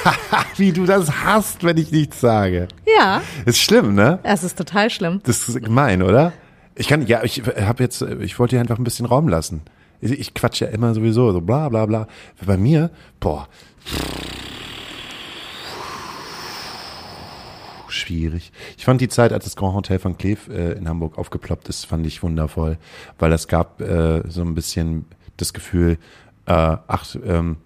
[0.56, 2.68] Wie du das hast, wenn ich nichts sage.
[2.98, 4.18] Ja, Ist schlimm, ne?
[4.22, 5.20] es ist total schlimm.
[5.24, 6.32] Das ist gemein, oder?
[6.76, 9.62] Ich kann, ja, ich habe jetzt, ich wollte dir einfach ein bisschen Raum lassen.
[10.00, 12.06] Ich, ich quatsch ja immer sowieso, so bla bla bla.
[12.44, 12.90] Bei mir,
[13.20, 13.48] boah.
[17.94, 18.52] Schwierig.
[18.76, 21.86] Ich fand die Zeit, als das Grand Hotel von Kleef äh, in Hamburg aufgeploppt ist,
[21.86, 22.78] fand ich wundervoll,
[23.18, 25.98] weil es gab äh, so ein bisschen das Gefühl,
[26.46, 27.56] äh, ach, ähm,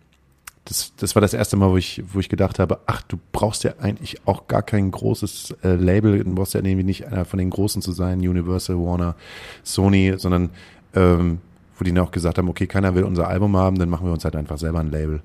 [0.65, 3.65] das, das war das erste Mal, wo ich, wo ich gedacht habe, ach, du brauchst
[3.65, 7.39] ja eigentlich auch gar kein großes äh, Label, du brauchst ja irgendwie nicht einer von
[7.39, 9.17] den Großen zu sein, Universal, Warner,
[9.63, 10.51] Sony, sondern
[10.95, 11.39] ähm,
[11.79, 14.13] wo die dann auch gesagt haben, okay, keiner will unser Album haben, dann machen wir
[14.13, 15.23] uns halt einfach selber ein Label.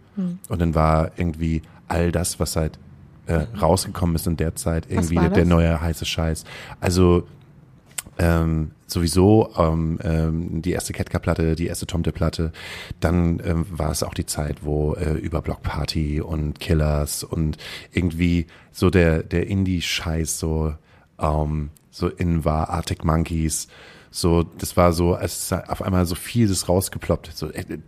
[0.50, 2.80] Und dann war irgendwie all das, was halt
[3.28, 6.44] äh, rausgekommen ist in der Zeit, irgendwie der, neue heiße Scheiß.
[6.80, 7.28] Also
[8.20, 12.52] ähm, sowieso ähm, ähm, die erste Ketka-Platte, die erste Tomte-Platte.
[13.00, 17.58] Dann ähm, war es auch die Zeit, wo äh, über Block Party und Killers und
[17.92, 20.76] irgendwie so der der Indie-Scheiß so
[21.20, 23.68] ähm, so in war, Arctic Monkeys.
[24.10, 27.32] So, das war so, als auf einmal so vieles rausgeploppt.
[27.34, 27.80] So äh,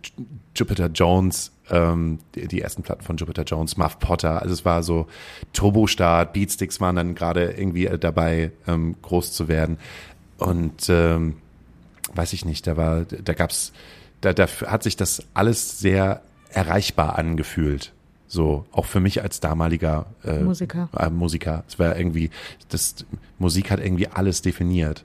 [0.54, 4.42] Jupiter Jones, ähm, die, die ersten Platten von Jupiter Jones, Muff Potter.
[4.42, 5.06] Also es war so
[5.52, 9.78] Turbostart, Beatsticks waren dann gerade irgendwie äh, dabei, ähm, groß zu werden.
[10.38, 11.36] Und ähm,
[12.14, 13.72] weiß ich nicht, da war, da gab's,
[14.20, 17.92] da, da hat sich das alles sehr erreichbar angefühlt.
[18.28, 20.88] So, auch für mich als damaliger äh, Musiker.
[20.98, 21.64] Äh, Musiker.
[21.68, 22.30] Es war irgendwie,
[22.68, 22.96] das
[23.38, 25.04] Musik hat irgendwie alles definiert.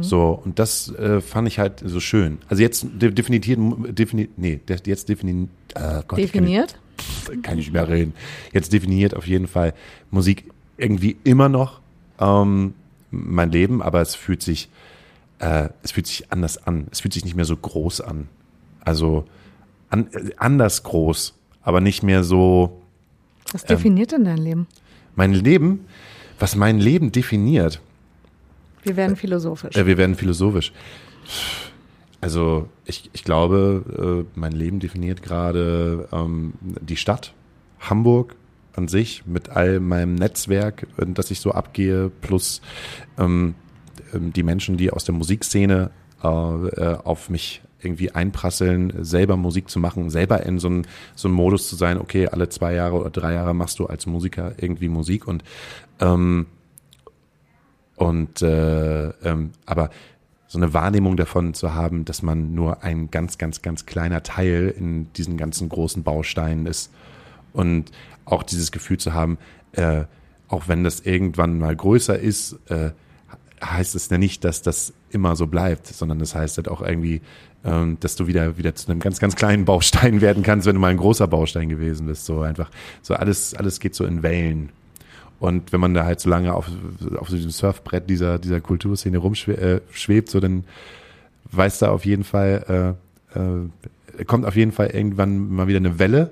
[0.00, 2.38] So, und das äh, fand ich halt so schön.
[2.48, 3.46] Also jetzt de definiert,
[3.98, 6.78] defini nee, de jetzt definiert, äh, Gott, ich kann Definiert?
[7.42, 8.14] kann ich nicht mehr reden.
[8.52, 9.74] Jetzt definiert auf jeden Fall
[10.10, 10.44] Musik
[10.78, 11.80] irgendwie immer noch
[12.18, 12.74] ähm,
[13.10, 14.68] mein Leben, aber es fühlt sich,
[15.38, 16.86] äh, es fühlt sich anders an.
[16.90, 18.28] Es fühlt sich nicht mehr so groß an.
[18.80, 19.24] Also
[19.90, 22.80] an, äh, anders groß, aber nicht mehr so
[23.52, 24.66] Was definiert denn dein Leben?
[25.16, 25.86] mein Leben,
[26.38, 27.80] was mein Leben definiert.
[28.84, 29.76] Wir werden philosophisch.
[29.76, 30.72] Äh, wir werden philosophisch.
[32.20, 37.34] Also ich, ich glaube, äh, mein Leben definiert gerade ähm, die Stadt,
[37.80, 38.36] Hamburg
[38.72, 42.60] an sich, mit all meinem Netzwerk, das ich so abgehe, plus
[43.18, 43.54] ähm,
[44.12, 45.90] ähm, die Menschen, die aus der Musikszene
[46.22, 50.82] äh, äh, auf mich irgendwie einprasseln, selber Musik zu machen, selber in so einem
[51.14, 54.54] so Modus zu sein, okay, alle zwei Jahre oder drei Jahre machst du als Musiker
[54.56, 55.44] irgendwie Musik und
[56.00, 56.46] ähm,
[57.96, 59.90] und äh, ähm, aber
[60.46, 64.72] so eine Wahrnehmung davon zu haben, dass man nur ein ganz, ganz, ganz kleiner Teil
[64.76, 66.92] in diesen ganzen großen Bausteinen ist
[67.52, 67.90] und
[68.24, 69.38] auch dieses Gefühl zu haben,
[69.72, 70.04] äh,
[70.48, 72.90] auch wenn das irgendwann mal größer ist, äh,
[73.62, 77.22] heißt es ja nicht, dass das immer so bleibt, sondern das heißt halt auch irgendwie,
[77.64, 80.80] ähm, dass du wieder wieder zu einem ganz ganz kleinen Baustein werden kannst, wenn du
[80.80, 82.26] mal ein großer Baustein gewesen bist.
[82.26, 82.70] So einfach,
[83.02, 84.70] so alles alles geht so in Wellen.
[85.44, 86.70] Und wenn man da halt so lange auf
[87.18, 90.64] auf so diesem Surfbrett dieser dieser Kulturszene rumschwebt, äh, so dann
[91.52, 92.96] weiß da auf jeden Fall
[93.34, 96.30] äh, äh, kommt auf jeden Fall irgendwann mal wieder eine Welle.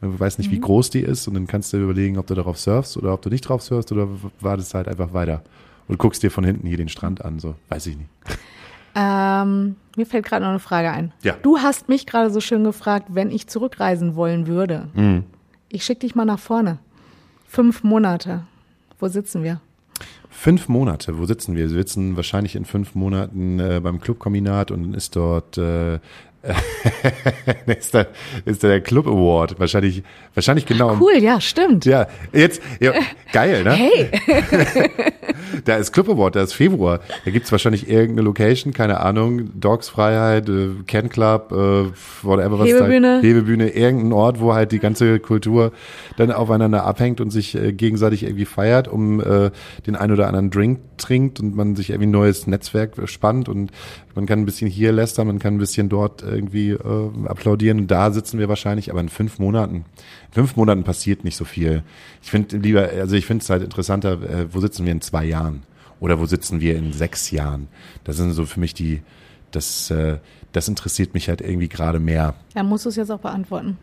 [0.00, 0.56] Du weißt nicht, mhm.
[0.56, 3.22] wie groß die ist und dann kannst du überlegen, ob du darauf surfst oder ob
[3.22, 4.08] du nicht drauf surfst oder
[4.40, 5.42] wartest halt einfach weiter
[5.88, 8.08] und guckst dir von hinten hier den Strand an, so weiß ich nicht.
[8.94, 11.14] Ähm, mir fällt gerade noch eine Frage ein.
[11.22, 11.34] Ja.
[11.40, 14.88] Du hast mich gerade so schön gefragt, wenn ich zurückreisen wollen würde.
[14.92, 15.24] Mhm.
[15.70, 16.78] Ich schicke dich mal nach vorne.
[17.46, 18.42] Fünf Monate.
[19.02, 19.60] Wo sitzen wir?
[20.30, 21.68] Fünf Monate, wo sitzen wir?
[21.68, 25.98] Wir sitzen wahrscheinlich in fünf Monaten äh, beim Clubkombinat und ist dort äh,
[27.66, 28.06] ist, da,
[28.44, 29.60] ist da der Club Award.
[29.60, 30.02] Wahrscheinlich,
[30.34, 30.96] wahrscheinlich genau.
[31.00, 31.84] Cool, ja, stimmt.
[31.84, 32.92] Ja, jetzt, ja,
[33.32, 33.72] geil, ne?
[33.72, 34.10] Hey.
[35.64, 37.00] da ist Club Award, da ist Februar.
[37.24, 41.54] Da gibt's wahrscheinlich irgendeine Location, keine Ahnung, Dogs Freiheit, äh, Ken Club, äh,
[42.22, 43.20] whatever was Hebebühne.
[43.20, 43.26] da.
[43.26, 45.72] Hebebühne, irgendein Ort, wo halt die ganze Kultur
[46.16, 49.50] dann aufeinander abhängt und sich äh, gegenseitig irgendwie feiert, um äh,
[49.86, 53.70] den ein oder anderen Drink trinkt und man sich irgendwie ein neues Netzwerk spannt und
[54.14, 57.90] man kann ein bisschen hier lästern, man kann ein bisschen dort irgendwie äh, applaudieren und
[57.90, 61.82] da sitzen wir wahrscheinlich, aber in fünf Monaten, in fünf Monaten passiert nicht so viel.
[62.22, 65.24] Ich finde lieber, also ich finde es halt interessanter, äh, wo sitzen wir in zwei
[65.24, 65.62] Jahren
[66.00, 67.68] oder wo sitzen wir in sechs Jahren?
[68.04, 69.02] Das sind so für mich die,
[69.50, 70.18] das, äh,
[70.52, 72.34] das interessiert mich halt irgendwie gerade mehr.
[72.54, 73.78] Ja, musst du es jetzt auch beantworten.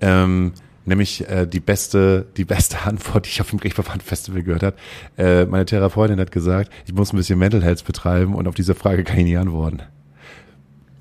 [0.00, 0.52] Ähm,
[0.84, 4.76] nämlich äh, die beste, die beste Antwort, die ich auf dem Reeperbahn Festival gehört habe.
[5.16, 8.74] Äh, meine Therapeutin hat gesagt, ich muss ein bisschen Mental Health betreiben und auf diese
[8.74, 9.82] Frage kann ich nicht antworten.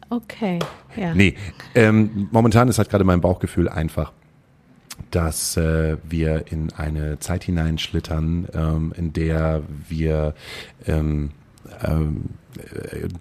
[0.10, 0.60] Okay,
[0.98, 1.14] ja.
[1.14, 1.36] Nee,
[1.74, 4.12] ähm, momentan ist halt gerade mein Bauchgefühl einfach,
[5.10, 10.36] dass äh, wir in eine Zeit hineinschlittern, ähm, in der wir
[10.86, 11.32] ähm,
[11.82, 12.26] ähm,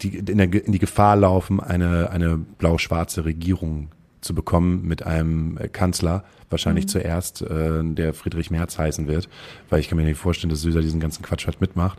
[0.02, 3.88] die, in, der, in die Gefahr laufen, eine, eine blau-schwarze Regierung
[4.20, 6.88] zu bekommen mit einem Kanzler, wahrscheinlich mhm.
[6.88, 9.28] zuerst, äh, der Friedrich Merz heißen wird,
[9.68, 11.98] weil ich kann mir nicht vorstellen, dass Süßer diesen ganzen Quatsch halt mitmacht.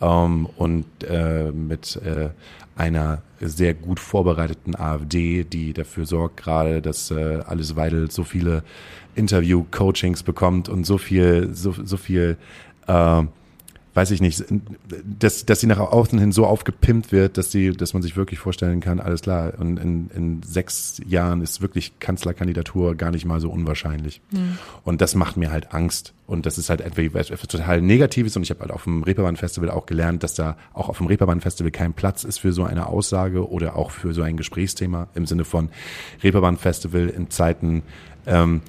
[0.00, 2.30] Ähm, und äh, mit äh,
[2.76, 8.62] einer sehr gut vorbereiteten AfD, die dafür sorgt gerade, dass äh, Alice Weidel so viele
[9.16, 12.36] Interview-Coachings bekommt und so viel, so, so viel
[12.86, 13.22] äh,
[13.98, 14.44] weiß ich nicht,
[15.18, 18.38] dass, dass sie nach außen hin so aufgepimpt wird, dass sie, dass man sich wirklich
[18.38, 23.40] vorstellen kann, alles klar, und in, in sechs Jahren ist wirklich Kanzlerkandidatur gar nicht mal
[23.40, 24.20] so unwahrscheinlich.
[24.30, 24.56] Mhm.
[24.84, 26.14] Und das macht mir halt Angst.
[26.28, 28.36] Und das ist halt etwas total Negatives.
[28.36, 31.72] Und ich habe halt auf dem Reeperbahn-Festival auch gelernt, dass da auch auf dem Reeperbahn-Festival
[31.72, 35.44] kein Platz ist für so eine Aussage oder auch für so ein Gesprächsthema im Sinne
[35.44, 35.70] von
[36.22, 37.82] Reeperbahn-Festival in Zeiten
[38.26, 38.60] ähm,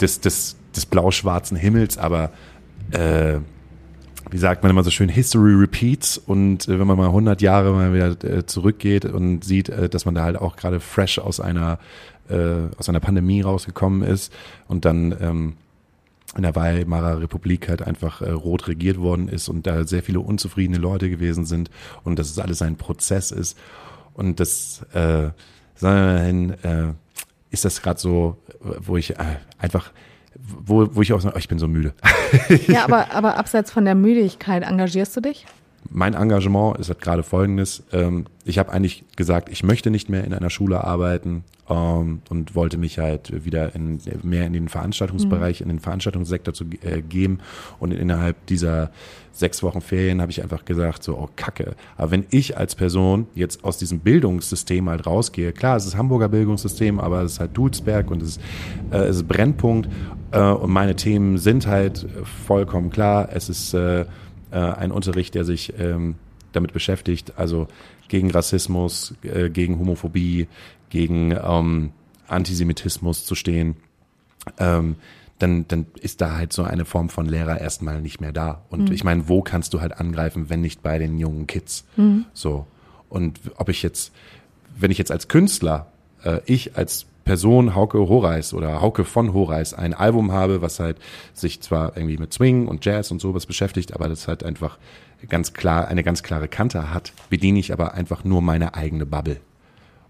[0.00, 2.32] des, des, des blau-schwarzen Himmels, aber
[2.90, 3.38] äh,
[4.32, 6.16] wie sagt man immer so schön, History repeats.
[6.18, 10.06] Und äh, wenn man mal 100 Jahre mal wieder äh, zurückgeht und sieht, äh, dass
[10.06, 11.78] man da halt auch gerade fresh aus einer
[12.28, 14.32] äh, aus einer Pandemie rausgekommen ist
[14.68, 15.52] und dann ähm,
[16.34, 20.20] in der Weimarer Republik halt einfach äh, rot regiert worden ist und da sehr viele
[20.20, 21.70] unzufriedene Leute gewesen sind
[22.04, 23.58] und dass es alles ein Prozess ist.
[24.14, 25.30] Und das äh,
[25.74, 26.92] sagen äh,
[27.50, 29.92] ist das gerade so, wo ich äh, einfach
[30.38, 31.94] wo, wo ich auch sage, oh, ich bin so müde.
[32.66, 35.46] ja, aber, aber abseits von der Müdigkeit, engagierst du dich?
[35.90, 37.82] Mein Engagement ist halt gerade folgendes.
[37.92, 42.54] Ähm, ich habe eigentlich gesagt, ich möchte nicht mehr in einer Schule arbeiten ähm, und
[42.54, 45.64] wollte mich halt wieder in, mehr in den Veranstaltungsbereich, mhm.
[45.64, 47.38] in den Veranstaltungssektor zu äh, geben.
[47.78, 48.90] Und innerhalb dieser
[49.32, 51.74] sechs Wochen Ferien habe ich einfach gesagt, so, oh Kacke.
[51.96, 56.28] Aber wenn ich als Person jetzt aus diesem Bildungssystem halt rausgehe, klar, es ist Hamburger
[56.28, 58.40] Bildungssystem, aber es ist halt Dulsberg und es ist,
[58.90, 59.88] äh, es ist Brennpunkt
[60.32, 62.06] äh, und meine Themen sind halt
[62.46, 63.28] vollkommen klar.
[63.32, 64.04] Es ist äh,
[64.52, 66.16] äh, ein Unterricht, der sich ähm,
[66.52, 67.68] damit beschäftigt, also
[68.08, 70.48] gegen Rassismus, äh, gegen Homophobie,
[70.90, 71.92] gegen ähm,
[72.28, 73.76] Antisemitismus zu stehen.
[74.58, 74.96] Ähm,
[75.38, 78.62] dann, dann ist da halt so eine Form von Lehrer erstmal nicht mehr da.
[78.70, 78.94] Und mhm.
[78.94, 81.84] ich meine, wo kannst du halt angreifen, wenn nicht bei den jungen Kids?
[81.96, 82.26] Mhm.
[82.32, 82.66] So.
[83.08, 84.12] Und ob ich jetzt,
[84.78, 85.88] wenn ich jetzt als Künstler,
[86.22, 90.98] äh, ich als Person Hauke Horeis oder Hauke von Horeis ein Album habe, was halt
[91.34, 94.78] sich zwar irgendwie mit Swing und Jazz und sowas beschäftigt, aber das halt einfach
[95.28, 99.38] ganz klar, eine ganz klare Kante hat, bediene ich aber einfach nur meine eigene Bubble.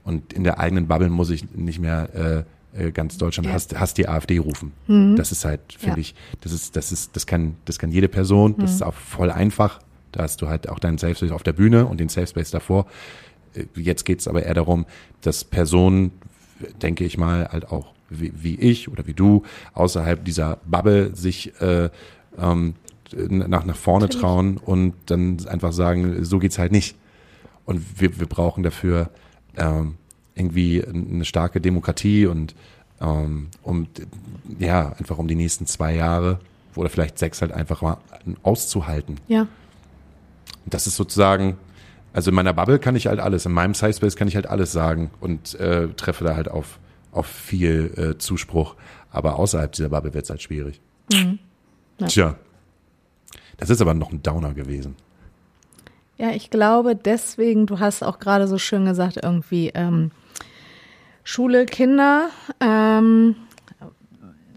[0.05, 2.45] Und in der eigenen Bubble muss ich nicht mehr
[2.75, 3.55] äh, äh ganz Deutschland ja.
[3.55, 4.73] hasst, hasst die AfD rufen.
[4.87, 5.17] Mhm.
[5.17, 6.01] Das ist halt, finde ja.
[6.01, 8.77] ich, das ist, das ist, das kann, das kann jede Person, das mhm.
[8.77, 9.81] ist auch voll einfach.
[10.11, 12.51] Da hast du halt auch deinen Safe Space auf der Bühne und den Safe Space
[12.51, 12.87] davor.
[13.55, 14.87] Äh, jetzt geht's aber eher darum,
[15.21, 16.13] dass Personen,
[16.81, 19.43] denke ich mal, halt auch wie, wie ich oder wie du,
[19.75, 21.91] außerhalb dieser Bubble sich äh,
[22.39, 22.75] ähm,
[23.13, 24.23] nach, nach vorne Natürlich.
[24.23, 26.97] trauen und dann einfach sagen, so geht's halt nicht.
[27.65, 29.11] Und wir, wir brauchen dafür
[29.57, 29.97] ähm,
[30.35, 32.55] irgendwie eine starke Demokratie und
[33.01, 33.87] ähm, um
[34.59, 36.41] ja einfach um die nächsten zwei Jahre
[36.75, 37.99] oder vielleicht sechs halt einfach mal
[38.43, 39.17] auszuhalten.
[39.29, 39.47] Ja.
[40.65, 41.57] Das ist sozusagen,
[42.13, 44.47] also in meiner Bubble kann ich halt alles, in meinem Size Space kann ich halt
[44.47, 46.79] alles sagen und äh, treffe da halt auf
[47.13, 48.75] auf viel äh, Zuspruch.
[49.11, 50.81] Aber außerhalb dieser Bubble wird es halt schwierig.
[51.13, 51.39] Mhm.
[51.99, 52.07] Ja.
[52.07, 52.35] Tja.
[53.59, 54.97] Das ist aber noch ein Downer gewesen.
[56.19, 60.11] Ja, ich glaube deswegen, du hast auch gerade so schön gesagt, irgendwie ähm,
[61.25, 62.29] Schule, Kinder,
[62.61, 63.37] ähm,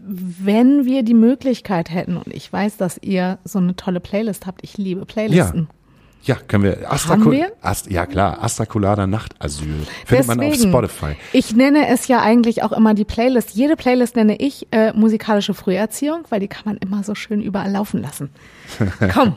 [0.07, 4.63] wenn wir die Möglichkeit hätten, und ich weiß, dass ihr so eine tolle Playlist habt,
[4.63, 5.61] ich liebe Playlisten.
[5.61, 5.84] Ja.
[6.25, 6.91] Ja, können wir.
[6.91, 7.51] Astraku wir?
[7.61, 8.41] Ast ja, klar.
[8.41, 9.67] Astrakulada Nachtasyl.
[10.05, 11.15] Findet Deswegen, man auf Spotify.
[11.33, 13.51] Ich nenne es ja eigentlich auch immer die Playlist.
[13.51, 17.71] Jede Playlist nenne ich äh, musikalische Früherziehung, weil die kann man immer so schön überall
[17.71, 18.31] laufen lassen.
[19.13, 19.35] Komm.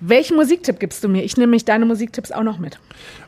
[0.00, 1.22] Welchen Musiktipp gibst du mir?
[1.22, 2.80] Ich nehme mich deine Musiktipps auch noch mit.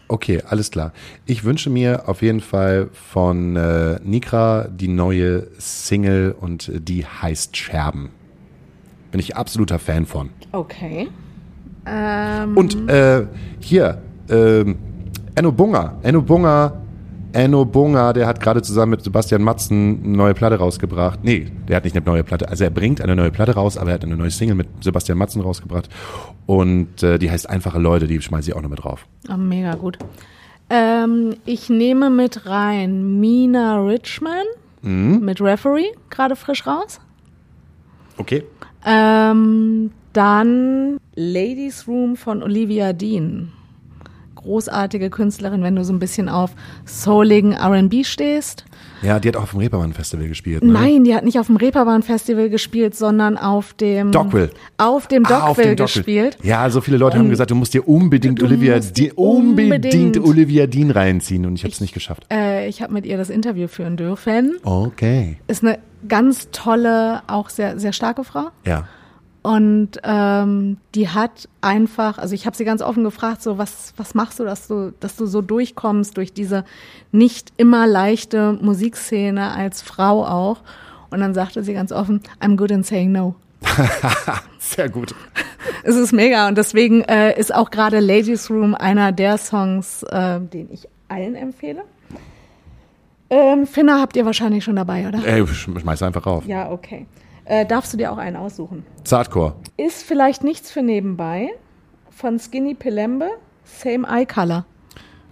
[0.09, 0.93] Okay, alles klar.
[1.24, 7.57] Ich wünsche mir auf jeden Fall von äh, Nikra die neue Single und die heißt
[7.57, 8.11] Scherben.
[9.12, 10.30] Bin ich absoluter Fan von.
[10.51, 11.09] Okay.
[11.87, 12.57] Ähm.
[12.57, 13.26] Und äh,
[13.61, 14.64] hier, äh,
[15.35, 15.99] Enno Bunga.
[16.03, 16.85] Enno Bunga
[17.35, 21.24] Enno Bunga, der hat gerade zusammen mit Sebastian Matzen eine neue Platte rausgebracht.
[21.24, 22.49] Nee, der hat nicht eine neue Platte.
[22.49, 25.18] Also er bringt eine neue Platte raus, aber er hat eine neue Single mit Sebastian
[25.18, 25.89] Matzen rausgebracht.
[26.47, 29.05] Und äh, die heißt Einfache Leute, die schmeiße ich auch noch mit drauf.
[29.28, 29.99] Oh, mega gut.
[30.70, 34.47] Ähm, ich nehme mit rein Mina Richman
[34.82, 35.18] mhm.
[35.24, 37.01] mit Referee, gerade frisch raus.
[38.16, 38.45] Okay.
[38.87, 43.53] Ähm, dann Ladies Room von Olivia Dean
[44.45, 46.53] großartige Künstlerin, wenn du so ein bisschen auf
[46.85, 48.65] souligen R&B stehst.
[49.03, 50.62] Ja, die hat auch auf dem Reeperbahn-Festival gespielt.
[50.62, 50.73] Ne?
[50.73, 54.51] Nein, die hat nicht auf dem Reeperbahn-Festival gespielt, sondern auf dem Dockville.
[54.77, 56.39] Auf dem Dockville, ah, auf dem gespielt.
[56.43, 60.67] Ja, so viele Leute Und haben gesagt, du musst dir unbedingt Olivia Dean, unbedingt Olivia
[60.67, 62.27] Dean reinziehen und ich habe es nicht geschafft.
[62.31, 64.57] Äh, ich habe mit ihr das Interview führen dürfen.
[64.62, 65.39] Okay.
[65.49, 68.49] Ist eine ganz tolle, auch sehr sehr starke Frau.
[68.67, 68.87] Ja.
[69.45, 74.14] Und ähm, die hat einfach, also ich habe sie ganz offen gefragt, so was, was
[74.14, 76.64] machst du, dass du, dass du so durchkommst durch diese
[77.12, 80.62] nicht immer leichte Musikszene als Frau auch.
[81.11, 83.34] Und dann sagte sie ganz offen, I'm good in saying no.
[84.59, 85.14] Sehr gut.
[85.82, 90.40] es ist mega und deswegen äh, ist auch gerade Ladies Room einer der Songs, äh,
[90.40, 91.82] den ich allen empfehle.
[93.28, 95.22] Ähm, Finna habt ihr wahrscheinlich schon dabei, oder?
[95.22, 96.47] Ey, schmeiß einfach rauf.
[96.47, 97.07] Ja, okay
[97.45, 98.84] äh, darfst du dir auch einen aussuchen.
[99.05, 99.55] Zartcore.
[99.76, 101.49] Ist vielleicht nichts für nebenbei.
[102.11, 103.28] Von Skinny Pelembe,
[103.64, 104.66] Same Eye Color.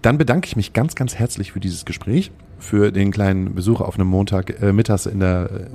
[0.03, 3.95] Dann bedanke ich mich ganz, ganz herzlich für dieses Gespräch, für den kleinen Besuch auf
[3.95, 5.71] einem Montag äh, mittags in der,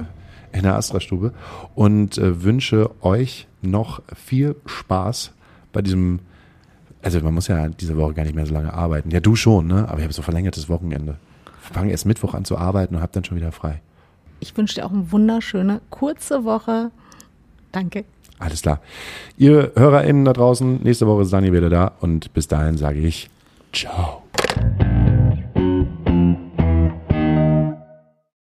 [0.54, 1.34] äh, in der Astra-Stube
[1.76, 5.32] und äh, wünsche euch noch viel Spaß
[5.72, 6.20] bei diesem,
[7.02, 9.12] also man muss ja diese Woche gar nicht mehr so lange arbeiten.
[9.12, 9.88] Ja, du schon, ne?
[9.88, 11.16] Aber ich habe so verlängertes Wochenende.
[11.62, 13.82] Fange erst Mittwoch an zu arbeiten und habe dann schon wieder frei
[14.40, 16.92] ich wünsche dir auch eine wunderschöne, kurze Woche.
[17.72, 18.06] Danke.
[18.40, 18.82] Alles klar.
[19.38, 23.30] Ihr HörerInnen da draußen, nächste Woche ist Dani wieder da und bis dahin sage ich
[23.74, 24.24] Ciao.